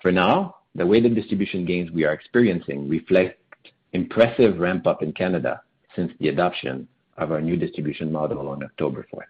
For 0.06 0.12
now, 0.12 0.58
the 0.76 0.86
weighted 0.86 1.16
distribution 1.16 1.66
gains 1.66 1.90
we 1.90 2.06
are 2.06 2.14
experiencing 2.14 2.88
reflect 2.88 3.42
impressive 3.94 4.60
ramp-up 4.60 5.02
in 5.02 5.12
Canada 5.14 5.62
since 5.96 6.12
the 6.20 6.28
adoption 6.28 6.88
of 7.18 7.32
our 7.32 7.42
new 7.42 7.58
distribution 7.58 8.12
model 8.12 8.48
on 8.50 8.64
October 8.64 9.08
4th. 9.12 9.24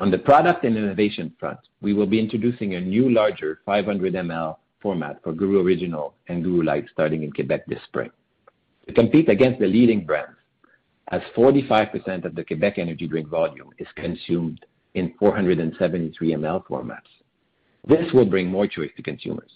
On 0.00 0.10
the 0.10 0.18
product 0.18 0.66
and 0.66 0.76
innovation 0.76 1.32
front, 1.40 1.60
we 1.80 1.94
will 1.94 2.04
be 2.04 2.20
introducing 2.20 2.74
a 2.74 2.80
new 2.82 3.08
larger 3.08 3.60
500 3.64 4.12
ml 4.12 4.58
format 4.82 5.18
for 5.22 5.32
GURU 5.32 5.62
Original 5.62 6.12
and 6.28 6.44
GURU 6.44 6.62
Lite 6.62 6.90
starting 6.92 7.22
in 7.22 7.32
Quebec 7.32 7.64
this 7.66 7.82
spring. 7.84 8.10
To 8.86 8.92
compete 8.92 9.30
against 9.30 9.60
the 9.60 9.66
leading 9.66 10.04
brands, 10.04 10.36
as 11.08 11.22
45% 11.34 12.26
of 12.26 12.34
the 12.34 12.44
Quebec 12.44 12.76
energy 12.76 13.06
drink 13.06 13.28
volume 13.28 13.70
is 13.78 13.88
consumed 13.96 14.66
in 14.92 15.14
473 15.18 16.34
ml 16.34 16.66
formats. 16.66 17.23
This 17.86 18.12
will 18.12 18.24
bring 18.24 18.48
more 18.48 18.66
choice 18.66 18.90
to 18.96 19.02
consumers. 19.02 19.50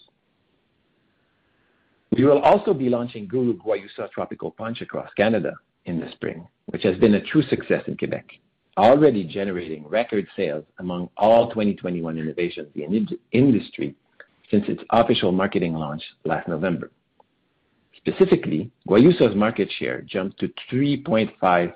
We 2.11 2.25
will 2.25 2.39
also 2.39 2.73
be 2.73 2.89
launching 2.89 3.27
GURU 3.27 3.59
Guayusa 3.59 4.11
Tropical 4.11 4.51
Punch 4.51 4.81
across 4.81 5.09
Canada 5.15 5.53
in 5.85 5.99
the 5.99 6.11
spring, 6.11 6.47
which 6.67 6.83
has 6.83 6.97
been 6.97 7.15
a 7.15 7.21
true 7.21 7.43
success 7.43 7.83
in 7.87 7.97
Quebec, 7.97 8.25
already 8.77 9.23
generating 9.23 9.87
record 9.87 10.27
sales 10.35 10.65
among 10.79 11.09
all 11.17 11.49
2021 11.49 12.17
innovations 12.17 12.67
in 12.75 12.91
the 12.91 13.19
industry 13.31 13.95
since 14.49 14.65
its 14.67 14.83
official 14.91 15.31
marketing 15.31 15.73
launch 15.73 16.01
last 16.25 16.47
November. 16.47 16.91
Specifically, 17.97 18.71
Guayusa's 18.87 19.35
market 19.35 19.69
share 19.77 20.01
jumped 20.01 20.39
to 20.39 20.49
3.5% 20.71 21.73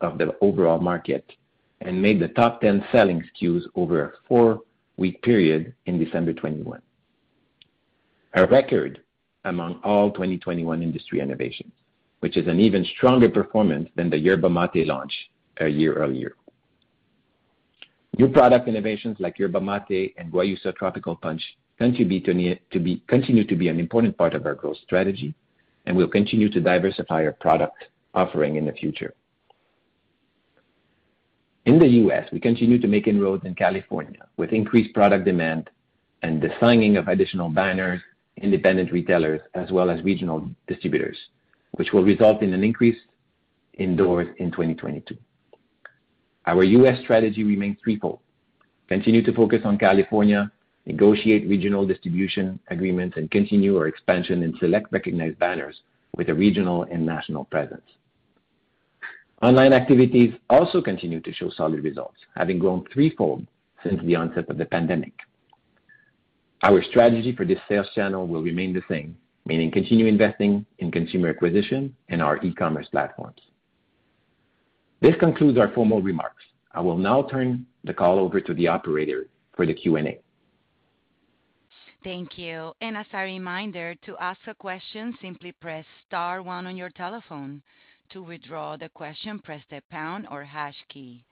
of 0.00 0.18
the 0.18 0.34
overall 0.40 0.78
market 0.78 1.24
and 1.80 2.00
made 2.00 2.20
the 2.20 2.28
top 2.28 2.60
10 2.60 2.84
selling 2.92 3.22
SKUs 3.34 3.62
over 3.74 4.04
a 4.04 4.12
four-week 4.96 5.22
period 5.22 5.74
in 5.86 6.02
December 6.02 6.32
2021. 6.32 6.80
A 8.34 8.46
record 8.46 9.00
among 9.44 9.80
all 9.84 10.10
2021 10.10 10.82
industry 10.82 11.20
innovations, 11.20 11.72
which 12.20 12.36
is 12.36 12.46
an 12.48 12.60
even 12.60 12.84
stronger 12.96 13.28
performance 13.28 13.88
than 13.96 14.10
the 14.10 14.18
Yerba 14.18 14.48
Mate 14.48 14.86
launch 14.86 15.12
a 15.60 15.68
year 15.68 15.94
earlier. 15.94 16.34
New 18.18 18.28
product 18.28 18.68
innovations 18.68 19.16
like 19.20 19.38
Yerba 19.38 19.60
Mate 19.60 20.14
and 20.16 20.32
Guayusa 20.32 20.74
Tropical 20.74 21.16
Punch 21.16 21.42
continue 21.78 22.20
to 22.24 23.56
be 23.56 23.68
an 23.68 23.80
important 23.80 24.16
part 24.16 24.34
of 24.34 24.46
our 24.46 24.54
growth 24.54 24.78
strategy, 24.84 25.34
and 25.86 25.96
we'll 25.96 26.08
continue 26.08 26.48
to 26.50 26.60
diversify 26.60 27.24
our 27.24 27.32
product 27.32 27.84
offering 28.14 28.56
in 28.56 28.64
the 28.64 28.72
future. 28.72 29.14
In 31.66 31.78
the 31.78 31.88
U.S., 31.88 32.28
we 32.30 32.40
continue 32.40 32.78
to 32.78 32.86
make 32.86 33.06
inroads 33.06 33.46
in 33.46 33.54
California 33.54 34.26
with 34.36 34.52
increased 34.52 34.92
product 34.92 35.24
demand 35.24 35.70
and 36.22 36.40
the 36.40 36.50
signing 36.60 36.98
of 36.98 37.08
additional 37.08 37.48
banners, 37.48 38.02
independent 38.36 38.92
retailers, 38.92 39.40
as 39.54 39.70
well 39.70 39.88
as 39.88 40.02
regional 40.02 40.46
distributors, 40.66 41.16
which 41.72 41.92
will 41.92 42.04
result 42.04 42.42
in 42.42 42.52
an 42.52 42.62
increase 42.62 42.98
in 43.74 43.96
doors 43.96 44.28
in 44.38 44.50
2022. 44.50 45.16
Our 46.46 46.64
U.S. 46.64 47.00
strategy 47.02 47.44
remains 47.44 47.78
threefold. 47.82 48.18
Continue 48.88 49.22
to 49.22 49.32
focus 49.32 49.62
on 49.64 49.78
California, 49.78 50.52
negotiate 50.84 51.48
regional 51.48 51.86
distribution 51.86 52.60
agreements, 52.68 53.16
and 53.16 53.30
continue 53.30 53.78
our 53.78 53.86
expansion 53.86 54.42
in 54.42 54.54
select 54.60 54.92
recognized 54.92 55.38
banners 55.38 55.80
with 56.14 56.28
a 56.28 56.34
regional 56.34 56.82
and 56.82 57.06
national 57.06 57.46
presence. 57.46 57.88
Online 59.44 59.74
activities 59.74 60.32
also 60.48 60.80
continue 60.80 61.20
to 61.20 61.30
show 61.34 61.50
solid 61.50 61.84
results, 61.84 62.16
having 62.34 62.58
grown 62.58 62.82
threefold 62.90 63.46
since 63.82 64.00
the 64.04 64.16
onset 64.16 64.48
of 64.48 64.56
the 64.56 64.64
pandemic. 64.64 65.12
Our 66.62 66.82
strategy 66.82 67.36
for 67.36 67.44
this 67.44 67.58
sales 67.68 67.88
channel 67.94 68.26
will 68.26 68.40
remain 68.42 68.72
the 68.72 68.80
same, 68.88 69.18
meaning 69.44 69.70
continue 69.70 70.06
investing 70.06 70.64
in 70.78 70.90
consumer 70.90 71.28
acquisition 71.28 71.94
and 72.08 72.22
our 72.22 72.42
e-commerce 72.42 72.86
platforms. 72.90 73.38
This 75.02 75.14
concludes 75.20 75.58
our 75.58 75.70
formal 75.74 76.00
remarks. 76.00 76.42
I 76.72 76.80
will 76.80 76.96
now 76.96 77.24
turn 77.24 77.66
the 77.84 77.92
call 77.92 78.18
over 78.18 78.40
to 78.40 78.54
the 78.54 78.68
operator 78.68 79.26
for 79.54 79.66
the 79.66 79.74
Q&A. 79.74 80.20
Thank 82.02 82.38
you. 82.38 82.72
And 82.80 82.96
as 82.96 83.06
a 83.12 83.18
reminder, 83.18 83.94
to 84.06 84.16
ask 84.18 84.40
a 84.46 84.54
question, 84.54 85.14
simply 85.20 85.52
press 85.52 85.84
star 86.06 86.42
one 86.42 86.66
on 86.66 86.78
your 86.78 86.88
telephone. 86.88 87.62
To 88.10 88.22
withdraw 88.22 88.76
the 88.76 88.88
question, 88.88 89.40
press 89.40 89.62
the 89.70 89.82
pound 89.90 90.28
or 90.30 90.44
hash 90.44 90.76
key. 90.88 91.24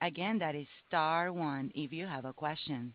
Again, 0.00 0.38
that 0.38 0.54
is 0.54 0.66
star 0.86 1.32
one 1.32 1.72
if 1.74 1.92
you 1.92 2.06
have 2.06 2.24
a 2.24 2.32
question. 2.32 2.94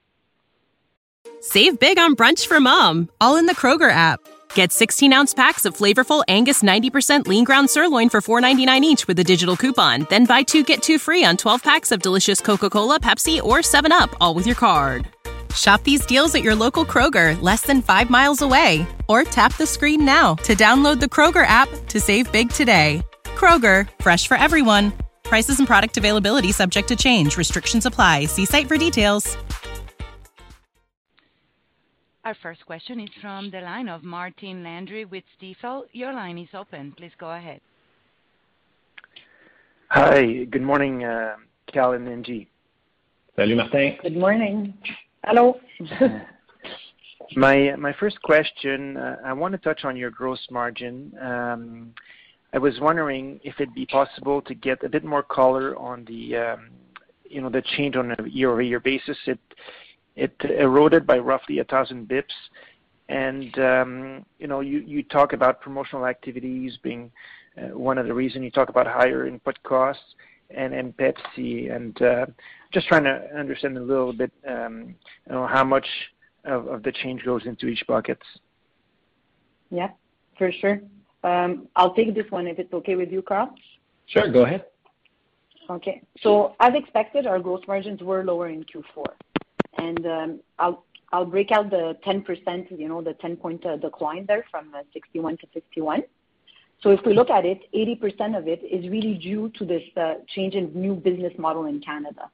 Save 1.41 1.79
big 1.79 1.99
on 1.99 2.15
brunch 2.15 2.47
for 2.47 2.59
mom, 2.59 3.09
all 3.19 3.38
in 3.38 3.45
the 3.45 3.55
Kroger 3.55 3.91
app. 3.91 4.19
Get 4.53 4.69
16-ounce 4.69 5.33
packs 5.33 5.65
of 5.65 5.75
flavorful 5.75 6.23
Angus 6.27 6.63
90% 6.63 7.27
lean 7.27 7.43
ground 7.43 7.69
sirloin 7.69 8.09
for 8.09 8.21
$4.99 8.21 8.81
each 8.81 9.07
with 9.07 9.19
a 9.19 9.23
digital 9.23 9.55
coupon. 9.57 10.07
Then 10.09 10.25
buy 10.25 10.43
two 10.43 10.63
get 10.63 10.81
two 10.81 10.97
free 10.97 11.25
on 11.25 11.38
12 11.38 11.61
packs 11.61 11.91
of 11.91 12.01
delicious 12.01 12.41
Coca-Cola, 12.41 12.99
Pepsi, 12.99 13.41
or 13.43 13.59
7UP, 13.59 14.13
all 14.21 14.33
with 14.33 14.47
your 14.47 14.55
card. 14.55 15.07
Shop 15.53 15.81
these 15.83 16.05
deals 16.05 16.35
at 16.35 16.43
your 16.43 16.55
local 16.55 16.85
Kroger, 16.85 17.39
less 17.41 17.63
than 17.63 17.81
five 17.81 18.09
miles 18.09 18.41
away. 18.41 18.85
Or 19.07 19.23
tap 19.23 19.55
the 19.57 19.65
screen 19.65 20.05
now 20.05 20.35
to 20.35 20.55
download 20.55 20.99
the 20.99 21.05
Kroger 21.05 21.45
app 21.47 21.69
to 21.88 21.99
save 21.99 22.31
big 22.31 22.49
today. 22.49 23.01
Kroger, 23.35 23.87
fresh 24.01 24.27
for 24.27 24.37
everyone. 24.37 24.91
Prices 25.23 25.59
and 25.59 25.67
product 25.67 25.97
availability 25.97 26.51
subject 26.51 26.87
to 26.87 26.95
change. 26.95 27.37
Restrictions 27.37 27.85
apply. 27.85 28.25
See 28.25 28.45
site 28.45 28.67
for 28.67 28.77
details. 28.77 29.37
Our 32.23 32.35
first 32.41 32.65
question 32.65 32.99
is 32.99 33.09
from 33.21 33.51
the 33.51 33.61
line 33.61 33.87
of 33.87 34.03
Martin 34.03 34.63
Landry 34.63 35.05
with 35.05 35.23
Stifel. 35.39 35.83
Your 35.91 36.11
line 36.11 36.39
is 36.39 36.49
open. 36.55 36.91
Please 36.97 37.11
go 37.19 37.29
ahead. 37.29 37.61
Hi. 39.89 40.45
Good 40.45 40.63
morning, 40.63 41.03
uh, 41.03 41.35
Cal 41.71 41.93
and 41.93 42.07
Ingy. 42.07 42.47
Salut, 43.35 43.57
Martin. 43.57 43.97
Good 44.01 44.17
morning. 44.17 44.73
Hello. 45.23 45.59
My 47.35 47.95
first 47.99 48.19
question, 48.23 48.97
uh, 48.97 49.17
I 49.23 49.33
want 49.33 49.51
to 49.51 49.57
touch 49.59 49.81
on 49.83 49.95
your 49.95 50.09
gross 50.09 50.39
margin. 50.49 51.13
Um, 51.21 51.93
I 52.55 52.57
was 52.57 52.79
wondering 52.79 53.41
if 53.43 53.55
it'd 53.59 53.75
be 53.75 53.85
possible 53.85 54.41
to 54.43 54.55
get 54.55 54.81
a 54.81 54.87
bit 54.87 55.03
more 55.03 55.21
color 55.21 55.77
on 55.77 56.05
the, 56.05 56.37
um, 56.37 56.69
you 57.29 57.41
know, 57.41 57.49
the 57.49 57.61
change 57.61 57.97
on 57.97 58.11
a 58.11 58.27
year-over-year 58.27 58.79
basis. 58.79 59.17
It 59.27 59.39
it 60.15 60.33
eroded 60.57 61.05
by 61.05 61.17
roughly 61.17 61.57
1,000 61.57 62.07
basis 62.07 62.31
points. 63.09 63.57
Um, 63.57 64.25
you 64.39 64.47
know, 64.47 64.61
you 64.61 65.03
talk 65.03 65.33
about 65.33 65.59
promotional 65.59 66.05
activities 66.05 66.77
being 66.81 67.11
uh, 67.57 67.77
one 67.77 67.97
of 67.97 68.07
the 68.07 68.13
reasons. 68.13 68.45
You 68.45 68.51
talk 68.51 68.69
about 68.69 68.87
higher 68.87 69.27
input 69.27 69.61
costs 69.63 70.15
and 70.49 70.95
Pepsi. 70.95 71.75
And 71.75 72.01
uh, 72.01 72.27
just 72.71 72.87
trying 72.87 73.03
to 73.03 73.29
understand 73.37 73.77
a 73.77 73.81
little 73.81 74.13
bit, 74.13 74.31
um, 74.47 74.95
know, 75.29 75.45
how 75.45 75.65
much 75.65 75.87
of 76.45 76.83
the 76.83 76.93
change 76.93 77.25
goes 77.25 77.45
into 77.45 77.67
each 77.67 77.83
buckets. 77.85 78.25
Yeah, 79.69 79.89
for 80.37 80.49
sure. 80.53 80.79
Um, 81.25 81.67
I'll 81.75 81.93
take 81.93 82.13
this 82.13 82.29
one 82.29 82.45
if 82.45 82.59
it's 82.59 82.71
okay 82.71 82.95
with 82.95 83.11
you, 83.11 83.21
Carl. 83.23 83.53
Sure, 84.05 84.31
go 84.31 84.43
ahead. 84.43 84.65
Okay. 85.69 86.01
So 86.21 86.55
as 86.59 86.73
expected, 86.75 87.25
our 87.25 87.39
gross 87.39 87.61
margins 87.67 88.01
were 88.01 88.23
lower 88.23 88.49
in 88.49 88.63
Q4. 88.63 89.05
and 89.77 90.05
um, 90.05 90.39
I'll 90.59 90.85
I'll 91.11 91.25
break 91.25 91.51
out 91.51 91.69
the 91.69 91.97
10%, 92.05 92.77
you 92.77 92.89
know, 92.89 93.01
the 93.01 93.13
10-point 93.13 93.65
uh, 93.65 93.77
decline 93.77 94.25
there 94.27 94.43
from 94.51 94.73
uh, 94.75 94.81
61 94.91 95.38
to 95.38 95.47
51%. 95.47 96.03
If 96.88 97.05
we 97.05 97.13
look 97.13 97.29
at 97.29 97.45
it, 97.45 97.61
80% 97.73 98.38
of 98.38 98.47
it 98.47 98.61
is 98.63 98.89
really 98.89 99.15
due 99.15 99.49
to 99.57 99.65
this 99.65 99.81
uh, 99.95 100.15
change 100.27 100.53
in 100.55 100.71
new 100.73 100.93
business 100.93 101.33
model 101.38 101.65
in 101.65 101.79
Canada. 101.79 102.29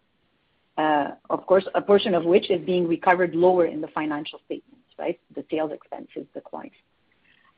Of 1.30 1.46
course, 1.46 1.66
a 1.76 1.82
portion 1.82 2.16
of 2.16 2.26
which 2.26 2.50
is 2.50 2.66
being 2.66 2.88
recovered 2.88 3.34
lower 3.36 3.66
in 3.66 3.80
the 3.82 3.88
financial 3.90 4.40
statements, 4.46 4.88
right? 4.98 5.20
The 5.36 5.46
sales 5.50 5.72
expenses 5.72 6.26
decline. 6.34 6.72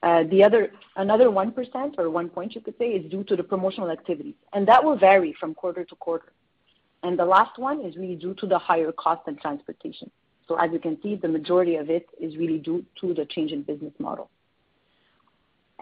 Uh, 0.04 0.24
the 0.30 0.44
other, 0.44 0.70
another 0.98 1.30
1% 1.30 1.98
or 1.98 2.10
1 2.10 2.30
point 2.30 2.54
you 2.54 2.60
could 2.60 2.78
say 2.78 2.90
is 2.90 3.10
due 3.10 3.24
to 3.24 3.38
the 3.38 3.44
promotional 3.44 3.90
activities, 3.90 4.36
and 4.52 4.68
that 4.68 4.84
will 4.84 4.98
vary 4.98 5.34
from 5.40 5.56
quarter 5.56 5.86
to 5.86 5.96
quarter. 5.96 6.34
And 7.04 7.18
The 7.18 7.26
last 7.26 7.58
one 7.58 7.80
is 7.82 7.96
really 7.96 8.16
due 8.16 8.34
to 8.36 8.46
the 8.46 8.60
higher 8.60 8.92
cost 8.92 9.22
and 9.28 9.40
transportation. 9.40 10.12
So 10.48 10.56
As 10.56 10.72
you 10.74 10.80
can 10.80 11.02
see, 11.02 11.16
the 11.16 11.30
majority 11.30 11.78
of 11.78 11.90
it 11.90 12.06
is 12.20 12.36
really 12.36 12.58
due 12.58 12.86
to 13.00 13.14
the 13.14 13.26
change 13.26 13.54
in 13.54 13.62
business 13.64 13.94
model. 13.98 14.30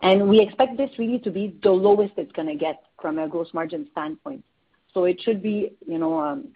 And 0.04 0.30
We 0.30 0.40
expect 0.40 0.78
this 0.78 0.92
really 1.00 1.20
to 1.20 1.32
be 1.32 1.58
the 1.64 1.72
lowest 1.72 2.14
it's 2.18 2.32
gonna 2.32 2.56
get 2.56 2.84
from 3.02 3.18
a 3.18 3.28
gross 3.28 3.52
margin 3.56 3.88
standpoint. 3.92 4.44
So 4.94 5.06
It 5.06 5.20
should 5.22 5.42
be, 5.42 5.72
you 5.88 5.98
know, 5.98 6.20
um, 6.20 6.50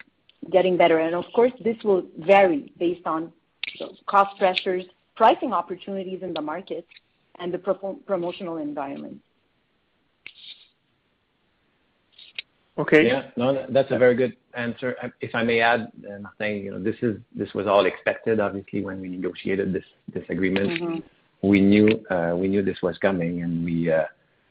getting 0.52 0.76
better. 0.76 0.98
And 0.98 1.16
Of 1.16 1.26
course, 1.34 1.52
this 1.64 1.82
will 1.82 2.04
vary 2.16 2.72
based 2.78 3.08
on 3.08 3.32
cost 4.06 4.38
pressures, 4.38 4.84
pricing 5.16 5.52
opportunities 5.52 6.22
in 6.22 6.32
the 6.32 6.42
market, 6.42 6.86
and 7.38 7.52
the 7.52 7.58
promotional 8.06 8.56
environment. 8.58 9.20
Okay. 12.78 13.06
Yeah. 13.06 13.30
No, 13.36 13.66
that's 13.70 13.90
a 13.90 13.98
very 13.98 14.14
good 14.14 14.36
answer. 14.54 14.96
If 15.20 15.34
I 15.34 15.42
may 15.42 15.60
add, 15.60 15.90
uh, 16.06 16.18
Martin, 16.20 16.58
you 16.58 16.70
know, 16.72 16.82
this 16.82 17.54
was 17.54 17.66
all 17.66 17.86
expected, 17.86 18.38
obviously, 18.38 18.84
when 18.84 19.00
we 19.00 19.08
negotiated 19.08 19.72
this 19.72 20.24
agreement. 20.28 20.80
Mm-hmm. 20.80 20.98
Uh, 22.12 22.34
we 22.34 22.48
knew 22.48 22.62
this 22.62 22.82
was 22.82 22.98
coming, 22.98 23.42
and 23.42 23.64
we 23.64 23.90
uh, 23.90 24.04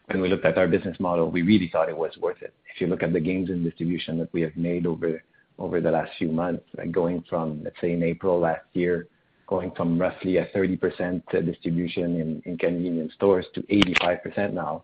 when 0.07 0.21
we 0.21 0.29
looked 0.29 0.45
at 0.45 0.57
our 0.57 0.67
business 0.67 0.97
model, 0.99 1.29
we 1.29 1.41
really 1.41 1.67
thought 1.71 1.89
it 1.89 1.97
was 1.97 2.15
worth 2.17 2.41
it. 2.41 2.53
If 2.73 2.81
you 2.81 2.87
look 2.87 3.03
at 3.03 3.11
the 3.11 3.19
gains 3.19 3.49
in 3.49 3.63
distribution 3.63 4.17
that 4.19 4.31
we 4.33 4.41
have 4.41 4.55
made 4.55 4.85
over 4.85 5.21
the 5.59 5.91
last 5.91 6.11
few 6.17 6.31
months, 6.31 6.63
like 6.77 6.91
going 6.91 7.23
from, 7.29 7.63
let's 7.63 7.75
say, 7.81 7.91
in 7.91 8.01
April 8.03 8.39
last 8.39 8.65
year, 8.73 9.07
going 9.47 9.71
from 9.71 9.99
roughly 9.99 10.37
a 10.37 10.45
30% 10.47 11.21
distribution 11.45 12.41
in 12.45 12.57
convenience 12.57 13.13
stores 13.13 13.45
to 13.53 13.61
85% 13.61 14.53
now. 14.53 14.83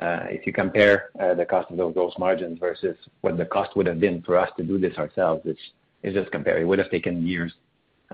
Uh, 0.00 0.20
if 0.28 0.46
you 0.46 0.52
compare 0.52 1.10
uh, 1.20 1.34
the 1.34 1.44
cost 1.44 1.70
of 1.70 1.76
those 1.76 1.92
gross 1.92 2.12
margins 2.18 2.58
versus 2.58 2.96
what 3.22 3.36
the 3.36 3.44
cost 3.44 3.76
would 3.76 3.86
have 3.86 3.98
been 3.98 4.22
for 4.22 4.38
us 4.38 4.48
to 4.56 4.62
do 4.62 4.78
this 4.78 4.96
ourselves, 4.96 5.42
it's 5.44 6.14
just 6.14 6.30
compare. 6.30 6.58
It 6.58 6.64
would 6.64 6.78
have 6.78 6.90
taken 6.90 7.26
years 7.26 7.52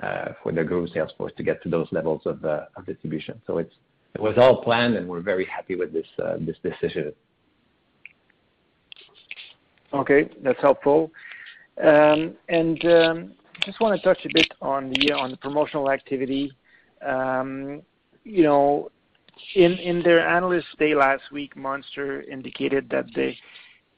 uh, 0.03 0.33
for 0.43 0.51
the 0.51 0.65
GURU 0.65 0.89
sales 0.89 1.11
force 1.19 1.33
to 1.37 1.43
get 1.43 1.63
to 1.63 1.69
those 1.69 1.87
levels 1.93 2.23
of 2.25 2.41
distribution. 2.87 3.41
It 3.49 4.21
was 4.21 4.35
all 4.39 4.63
planned, 4.63 4.97
and 4.97 5.07
we're 5.07 5.21
very 5.21 5.45
happy 5.45 5.77
with 5.77 5.93
this 5.93 6.07
decision. 6.63 7.13
Okay, 9.93 10.31
that's 10.43 10.61
helpful. 10.61 11.13
Um, 11.83 12.35
um, 12.85 13.33
Just 13.65 13.81
wanna 13.81 13.99
touch 13.99 14.25
a 14.25 14.29
bit 14.33 14.53
on 14.61 14.91
the 14.91 15.13
uh 15.13 15.19
on 15.19 15.31
the 15.31 15.37
promotional 15.37 15.91
activity. 15.91 16.53
You 18.27 18.43
know, 18.43 18.91
in 19.55 19.73
in 19.75 20.03
their 20.03 20.27
Analyst 20.27 20.67
Day 20.79 20.95
last 20.95 21.25
week, 21.33 21.57
Monster 21.57 22.23
indicated 22.23 22.89
that 22.91 23.07
they 23.15 23.37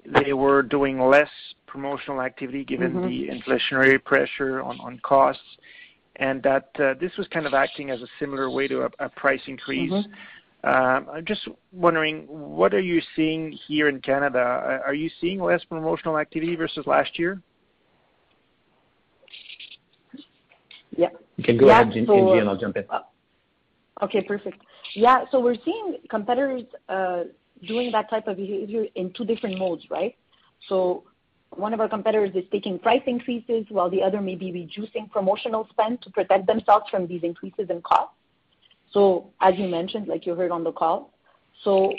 they 0.04 0.32
were 0.32 0.62
doing 0.62 1.00
less 1.00 1.30
promotional 1.66 2.20
activity 2.22 2.64
given 2.64 2.92
Mm-hmm. 2.92 3.08
the 3.08 3.28
inflationary 3.28 4.02
pressure 4.02 4.62
on 4.62 4.80
on 4.80 4.98
costs, 5.00 5.58
and 6.16 6.42
that 6.42 6.70
this 7.00 7.16
was 7.16 7.26
kind 7.28 7.46
of 7.46 7.54
acting 7.54 7.90
as 7.90 8.02
a 8.02 8.08
similar 8.18 8.50
way 8.50 8.66
to 8.68 8.88
a 8.98 9.08
price 9.08 9.42
increase. 9.46 9.92
Mm-hmm. 9.92 10.12
I'm 10.64 11.24
just 11.24 11.46
wondering, 11.72 12.26
what 12.28 12.74
are 12.74 12.80
you 12.80 13.00
seeing 13.14 13.52
here 13.68 13.88
in 13.88 14.00
Canada? 14.00 14.80
Are 14.84 14.94
you 14.94 15.08
seeing 15.20 15.40
less 15.40 15.62
promotional 15.64 16.18
activity 16.18 16.56
versus 16.56 16.86
last 16.86 17.18
year? 17.18 17.32
Yeah. 17.34 17.42
You 21.36 21.44
can 21.44 21.56
go 21.56 21.68
ahead, 21.68 21.92
Yeah. 21.94 22.02
Ingy, 22.02 22.40
and 22.40 22.48
I'll 22.48 22.56
jump 22.56 22.76
in. 22.76 22.84
Uh, 22.88 23.00
okay, 24.02 24.22
perfect. 24.22 24.62
Yeah. 24.94 25.24
So 25.30 25.40
we're 25.40 25.56
seeing 25.64 25.98
competitors 26.08 26.62
uh, 26.88 27.24
doing 27.66 27.92
that 27.92 28.10
type 28.10 28.26
of 28.26 28.36
behavior 28.36 28.86
in 28.94 29.12
two 29.12 29.24
different 29.24 29.58
modes, 29.58 29.84
right? 29.90 30.16
So 30.68 31.04
one 31.50 31.72
of 31.72 31.80
our 31.80 31.88
competitors 31.88 32.30
is 32.34 32.44
taking 32.50 32.78
price 32.78 33.02
increases 33.06 33.66
while 33.68 33.90
the 33.90 34.02
other 34.02 34.20
may 34.20 34.34
be 34.34 34.52
reducing 34.52 35.08
promotional 35.08 35.66
spend 35.70 36.02
to 36.02 36.10
protect 36.10 36.46
themselves 36.46 36.86
from 36.90 37.06
these 37.06 37.22
increases 37.22 37.70
in 37.70 37.80
costs. 37.82 38.14
So 38.92 39.30
as 39.40 39.54
you 39.56 39.68
mentioned, 39.68 40.08
like 40.08 40.26
you 40.26 40.34
heard 40.34 40.50
on 40.50 40.64
the 40.64 40.72
call, 40.72 41.12
so 41.64 41.92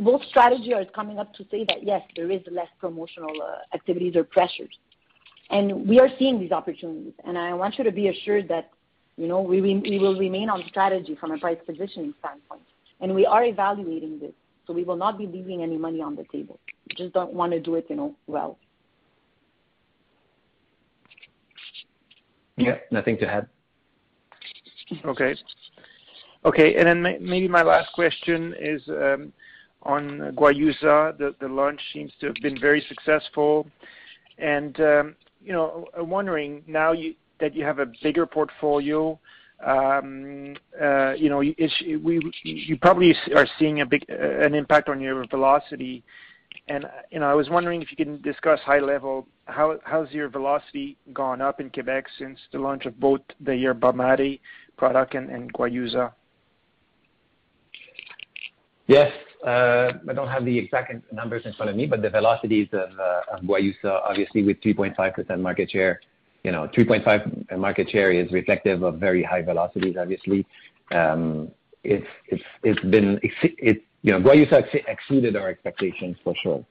both 0.00 0.22
strategies 0.24 0.72
are 0.74 0.84
coming 0.84 1.18
up 1.18 1.32
to 1.34 1.44
say 1.50 1.64
that, 1.68 1.82
yes, 1.82 2.02
there 2.16 2.30
is 2.30 2.40
less 2.50 2.68
promotional 2.78 3.30
uh, 3.42 3.74
activities 3.74 4.16
or 4.16 4.24
pressures. 4.24 4.76
And 5.52 5.86
we 5.86 6.00
are 6.00 6.08
seeing 6.18 6.40
these 6.40 6.50
opportunities. 6.50 7.12
And 7.24 7.36
I 7.38 7.52
want 7.52 7.76
you 7.76 7.84
to 7.84 7.92
be 7.92 8.08
assured 8.08 8.48
that, 8.48 8.70
you 9.16 9.28
know, 9.28 9.40
we 9.40 9.60
will 9.60 10.18
remain 10.18 10.48
on 10.48 10.64
strategy 10.68 11.14
from 11.14 11.30
a 11.30 11.38
price 11.38 11.58
positioning 11.64 12.14
standpoint. 12.20 12.62
And 13.00 13.14
we 13.14 13.26
are 13.26 13.44
evaluating 13.44 14.18
this, 14.18 14.32
so 14.66 14.72
we 14.72 14.84
will 14.84 14.96
not 14.96 15.18
be 15.18 15.26
leaving 15.26 15.62
any 15.62 15.76
money 15.76 16.00
on 16.00 16.16
the 16.16 16.24
table. 16.32 16.58
We 16.88 16.96
just 16.96 17.12
don't 17.12 17.34
wanna 17.34 17.60
do 17.60 17.74
it, 17.74 17.86
you 17.90 17.96
know, 17.96 18.16
well. 18.26 18.58
Yeah, 22.56 22.78
nothing 22.90 23.18
to 23.18 23.26
add. 23.26 23.48
Okay. 25.04 25.34
Okay, 26.44 26.76
and 26.76 26.86
then 26.86 27.02
maybe 27.20 27.48
my 27.48 27.62
last 27.62 27.92
question 27.92 28.54
is 28.58 28.82
um, 28.88 29.32
on 29.82 30.32
Guayusa. 30.36 31.16
The 31.38 31.48
launch 31.48 31.80
seems 31.92 32.12
to 32.20 32.26
have 32.26 32.36
been 32.42 32.58
very 32.58 32.84
successful. 32.88 33.66
Um, 34.42 35.14
You 35.44 35.52
know, 35.52 35.86
I'm 35.98 36.10
wondering 36.10 36.62
now 36.66 36.94
that 37.40 37.54
you 37.54 37.64
have 37.64 37.78
a 37.78 37.86
bigger 38.02 38.26
portfolio, 38.26 39.18
um, 39.64 40.56
uh, 40.80 41.12
you 41.12 41.28
know, 41.28 41.38
we, 41.38 42.32
you 42.42 42.76
probably 42.78 43.14
are 43.34 43.46
seeing 43.58 43.80
a 43.80 43.86
big 43.86 44.04
uh, 44.10 44.44
an 44.44 44.54
impact 44.54 44.88
on 44.88 45.00
your 45.00 45.24
velocity. 45.26 46.02
And, 46.68 46.86
you 47.10 47.18
know, 47.20 47.26
I 47.26 47.34
was 47.34 47.48
wondering 47.48 47.82
if 47.82 47.90
you 47.90 47.96
can 47.96 48.20
discuss 48.22 48.60
high 48.60 48.80
level, 48.80 49.26
how 49.46 49.78
how's 49.84 50.10
your 50.10 50.28
velocity 50.28 50.96
gone 51.12 51.40
up 51.40 51.60
in 51.60 51.70
Quebec 51.70 52.06
since 52.18 52.38
the 52.52 52.58
launch 52.58 52.86
of 52.86 52.98
both 52.98 53.20
the 53.40 53.54
Yerba 53.54 53.92
Mate 53.92 54.40
product 54.76 55.14
and 55.14 55.52
Guayusa? 55.52 56.12
Yes. 58.86 59.12
Uh, 59.46 59.92
I 60.08 60.12
don't 60.12 60.28
have 60.28 60.44
the 60.44 60.56
exact 60.56 60.92
numbers 61.12 61.42
in 61.44 61.52
front 61.54 61.70
of 61.70 61.76
me, 61.76 61.86
but 61.86 62.00
the 62.00 62.10
velocities 62.10 62.68
of 62.72 62.90
uh, 62.98 63.38
Guayusa, 63.42 64.00
obviously 64.08 64.44
with 64.44 64.60
3.5% 64.60 65.40
market 65.40 65.70
share, 65.70 66.00
you 66.44 66.52
know, 66.52 66.68
3.5 66.76 67.58
market 67.58 67.90
share 67.90 68.12
is 68.12 68.30
reflective 68.32 68.82
of 68.82 68.98
very 68.98 69.22
high 69.22 69.42
velocities, 69.42 69.96
obviously. 69.98 70.46
Um 70.92 71.50
it's 71.84 72.06
it's 72.28 72.42
it's 72.62 72.80
been, 72.84 73.20
you 74.02 74.12
know, 74.12 74.20
Guayusa 74.20 74.64
exceeded 74.86 75.36
our 75.36 75.48
expectations 75.48 76.16
for 76.22 76.34
sure. 76.42 76.64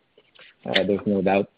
Uh, 0.66 0.84
there's 0.84 1.06
no 1.06 1.22
doubt. 1.22 1.50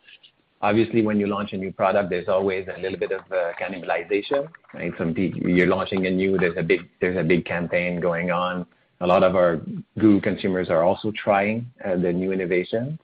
Obviously, 0.62 1.02
when 1.02 1.19
you 1.19 1.28
launch 1.28 1.52
a 1.52 1.58
new 1.58 1.73
product, 1.73 2.10
there's 2.10 2.30
always 2.30 2.67
a 2.73 2.80
little 2.80 2.97
bit 2.97 3.12
of 3.12 3.21
cannibalization, 3.62 4.47
right? 4.73 4.93
You're 5.17 5.67
launching 5.67 6.06
a 6.08 6.10
new, 6.10 6.38
there's 6.38 6.58
a 6.58 6.63
big 6.63 6.89
there's 7.02 7.17
a 7.17 7.23
big 7.23 7.45
campaign 7.45 7.99
going 7.99 8.32
on. 8.32 8.65
A 9.04 9.08
lot 9.13 9.22
of 9.22 9.36
our 9.36 9.60
GURU 10.00 10.22
consumers 10.22 10.70
are 10.70 10.82
also 10.82 11.12
trying 11.12 11.70
uh, 11.84 11.98
the 11.98 12.13
new 12.13 12.32
innovations. 12.32 12.98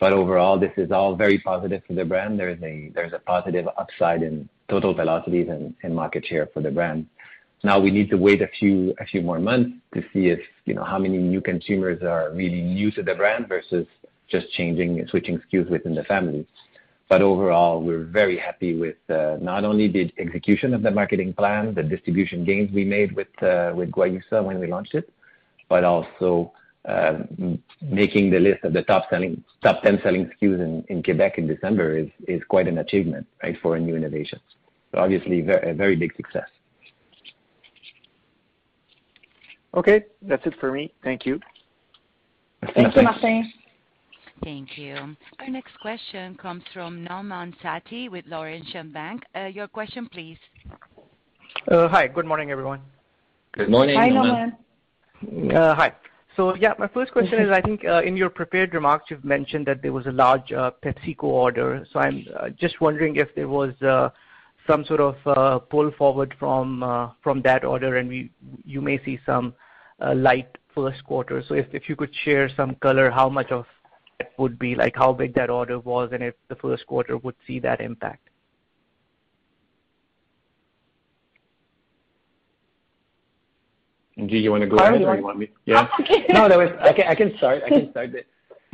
But 0.00 0.14
overall, 0.14 0.58
this 0.58 0.72
is 0.78 0.90
all 0.90 1.16
very 1.16 1.38
positive 1.38 1.82
for 1.86 1.92
the 1.92 2.04
brand. 2.06 2.40
There's 2.40 3.12
a 3.12 3.18
positive 3.18 3.68
upside 3.76 4.22
in 4.22 4.48
total 4.70 4.94
velocities 4.94 5.48
and 5.50 5.94
market 5.94 6.24
share 6.24 6.48
for 6.54 6.62
the 6.62 6.70
brand. 6.70 7.06
Now 7.62 7.78
we 7.78 7.90
need 7.90 8.08
to 8.08 8.16
wait 8.16 8.40
a 8.40 8.48
few 8.58 8.94
more 9.20 9.38
months 9.38 9.72
to 9.92 10.00
see 10.14 10.28
if, 10.28 10.40
you 10.64 10.72
know, 10.72 10.84
how 10.84 10.98
many 10.98 11.18
new 11.18 11.42
consumers 11.42 12.02
are 12.02 12.32
really 12.32 12.62
new 12.62 12.90
to 12.92 13.02
the 13.02 13.14
brand 13.14 13.48
versus 13.48 13.86
just 14.30 14.50
changing 14.52 14.98
and 14.98 15.10
switching 15.10 15.38
SKUs 15.40 15.68
within 15.68 15.94
the 15.94 16.04
family. 16.04 16.46
But 17.10 17.20
overall, 17.20 17.82
we're 17.82 18.04
very 18.04 18.38
happy 18.38 18.78
with 18.78 18.96
uh, 19.10 19.36
not 19.42 19.64
only 19.64 19.88
the 19.88 20.10
execution 20.18 20.72
of 20.72 20.80
the 20.82 20.90
marketing 20.90 21.34
plan, 21.34 21.74
the 21.74 21.82
distribution 21.82 22.44
gains 22.44 22.72
we 22.72 22.84
made 22.84 23.12
with 23.14 23.42
uh, 23.42 23.72
with 23.74 23.90
Guayusa 23.90 24.42
when 24.42 24.58
we 24.60 24.66
launched 24.66 24.94
it, 24.94 25.10
but 25.68 25.84
also 25.84 26.52
um, 26.84 27.62
making 27.82 28.30
the 28.30 28.38
list 28.38 28.64
of 28.64 28.72
the 28.72 28.82
top 28.82 29.10
10 29.10 29.42
selling 29.62 30.30
SKUs 30.42 30.88
in 30.88 31.02
Quebec 31.02 31.38
in 31.38 31.46
December 31.46 31.98
is 32.26 32.42
quite 32.48 32.66
an 32.68 32.78
achievement, 32.78 33.26
right, 33.42 33.56
for 33.62 33.76
a 33.76 33.80
new 33.80 33.96
innovation. 33.96 34.40
Obviously 34.94 35.40
a 35.40 35.74
very 35.74 35.96
big 35.96 36.16
success. 36.16 36.48
Okay. 39.74 40.04
That's 40.22 40.44
it 40.46 40.54
for 40.58 40.72
me. 40.72 40.92
Thank 41.04 41.26
you. 41.26 41.40
Thank 42.74 42.96
you, 42.96 43.02
Martin. 43.02 43.52
Thank 44.42 44.78
you. 44.78 45.16
Our 45.40 45.48
next 45.48 45.78
question 45.80 46.36
comes 46.36 46.62
from 46.72 47.04
Nauman 47.04 47.54
Satti 47.62 48.10
with 48.10 48.24
Laurentian 48.26 48.92
Bank. 48.92 49.22
Uh, 49.34 49.46
your 49.46 49.68
question 49.68 50.08
please. 50.10 50.38
Uh, 51.70 51.88
hi. 51.88 52.06
Good 52.06 52.24
morning, 52.24 52.50
everyone. 52.50 52.80
Good 53.52 53.68
morning, 53.68 53.96
Nauman. 53.96 54.00
Hi, 54.00 54.10
Nauman. 54.10 54.56
Uh, 55.22 55.74
hi. 55.74 55.92
So 56.36 56.54
yeah, 56.54 56.74
my 56.78 56.86
first 56.86 57.12
question 57.12 57.40
is, 57.42 57.50
I 57.50 57.60
think, 57.60 57.84
uh, 57.84 58.02
in 58.02 58.16
your 58.16 58.30
prepared 58.30 58.72
remarks, 58.72 59.06
you've 59.10 59.24
mentioned 59.24 59.66
that 59.66 59.82
there 59.82 59.92
was 59.92 60.06
a 60.06 60.12
large 60.12 60.52
uh, 60.52 60.70
PepsiCo 60.84 61.24
order. 61.24 61.84
So 61.92 61.98
I'm 61.98 62.24
just 62.56 62.80
wondering 62.80 63.16
if 63.16 63.34
there 63.34 63.48
was 63.48 63.74
some 64.66 64.84
sort 64.84 65.00
of 65.00 65.68
pull 65.68 65.90
forward 65.98 66.34
from 66.38 67.12
from 67.22 67.42
that 67.42 67.64
order, 67.64 67.96
and 67.96 68.08
we 68.08 68.30
you 68.64 68.80
may 68.80 69.02
see 69.04 69.18
some 69.26 69.54
light 70.14 70.56
first 70.74 71.02
quarter. 71.04 71.42
So 71.48 71.54
if 71.54 71.88
you 71.88 71.96
could 71.96 72.14
share 72.24 72.48
some 72.56 72.76
color, 72.76 73.10
how 73.10 73.28
much 73.28 73.50
of 73.50 73.66
that 74.20 74.30
would 74.38 74.58
be, 74.58 74.76
like 74.76 74.94
how 74.94 75.12
big 75.12 75.34
that 75.34 75.50
order 75.50 75.80
was, 75.80 76.10
and 76.12 76.22
if 76.22 76.34
the 76.48 76.56
first 76.56 76.86
quarter 76.86 77.16
would 77.16 77.34
see 77.46 77.58
that 77.60 77.80
impact. 77.80 78.28
Ingy, 84.18 84.42
you 84.42 84.50
wanna 84.50 84.66
go 84.66 84.76
ahead 84.76 85.00
or 85.02 85.16
you 85.16 85.22
want 85.22 85.38
me? 85.38 85.50
Yeah. 85.64 85.88
No, 86.30 86.44
I 86.44 86.92
can 86.92 87.06
I 87.06 87.14
can 87.14 87.36
start. 87.36 87.62
I 87.64 87.68
can 87.68 87.90
start. 87.90 88.10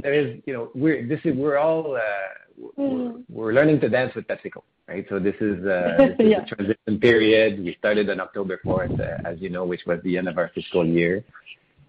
There 0.02 0.14
is, 0.14 0.40
you 0.46 0.52
know, 0.52 0.70
we're 0.74 1.07
this 1.07 1.20
is 1.24 1.37
we're 1.37 1.59
all 1.59 1.96
uh, 1.96 3.12
we're 3.28 3.52
learning 3.52 3.80
to 3.80 3.88
dance 3.88 4.14
with 4.14 4.26
PepsiCo, 4.26 4.62
right? 4.88 5.04
So 5.09 5.18
this 5.18 5.35
is 5.40 5.64
uh, 5.66 6.09
Yeah. 6.18 6.42
A 6.42 6.46
transition 6.46 7.00
period. 7.00 7.62
We 7.62 7.74
started 7.78 8.09
on 8.11 8.20
October 8.20 8.61
fourth, 8.64 8.98
uh, 8.98 9.18
as 9.30 9.40
you 9.40 9.50
know, 9.50 9.64
which 9.64 9.83
was 9.87 10.00
the 10.02 10.16
end 10.16 10.28
of 10.28 10.38
our 10.38 10.50
fiscal 10.54 10.87
year. 10.87 11.24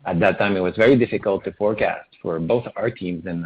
At 0.05 0.19
that 0.19 0.37
time, 0.37 0.55
it 0.55 0.59
was 0.59 0.75
very 0.75 0.95
difficult 0.97 1.43
to 1.45 1.51
forecast 1.53 2.09
for 2.21 2.39
both 2.39 2.65
our 2.75 2.91
teams 2.91 3.25
and 3.25 3.43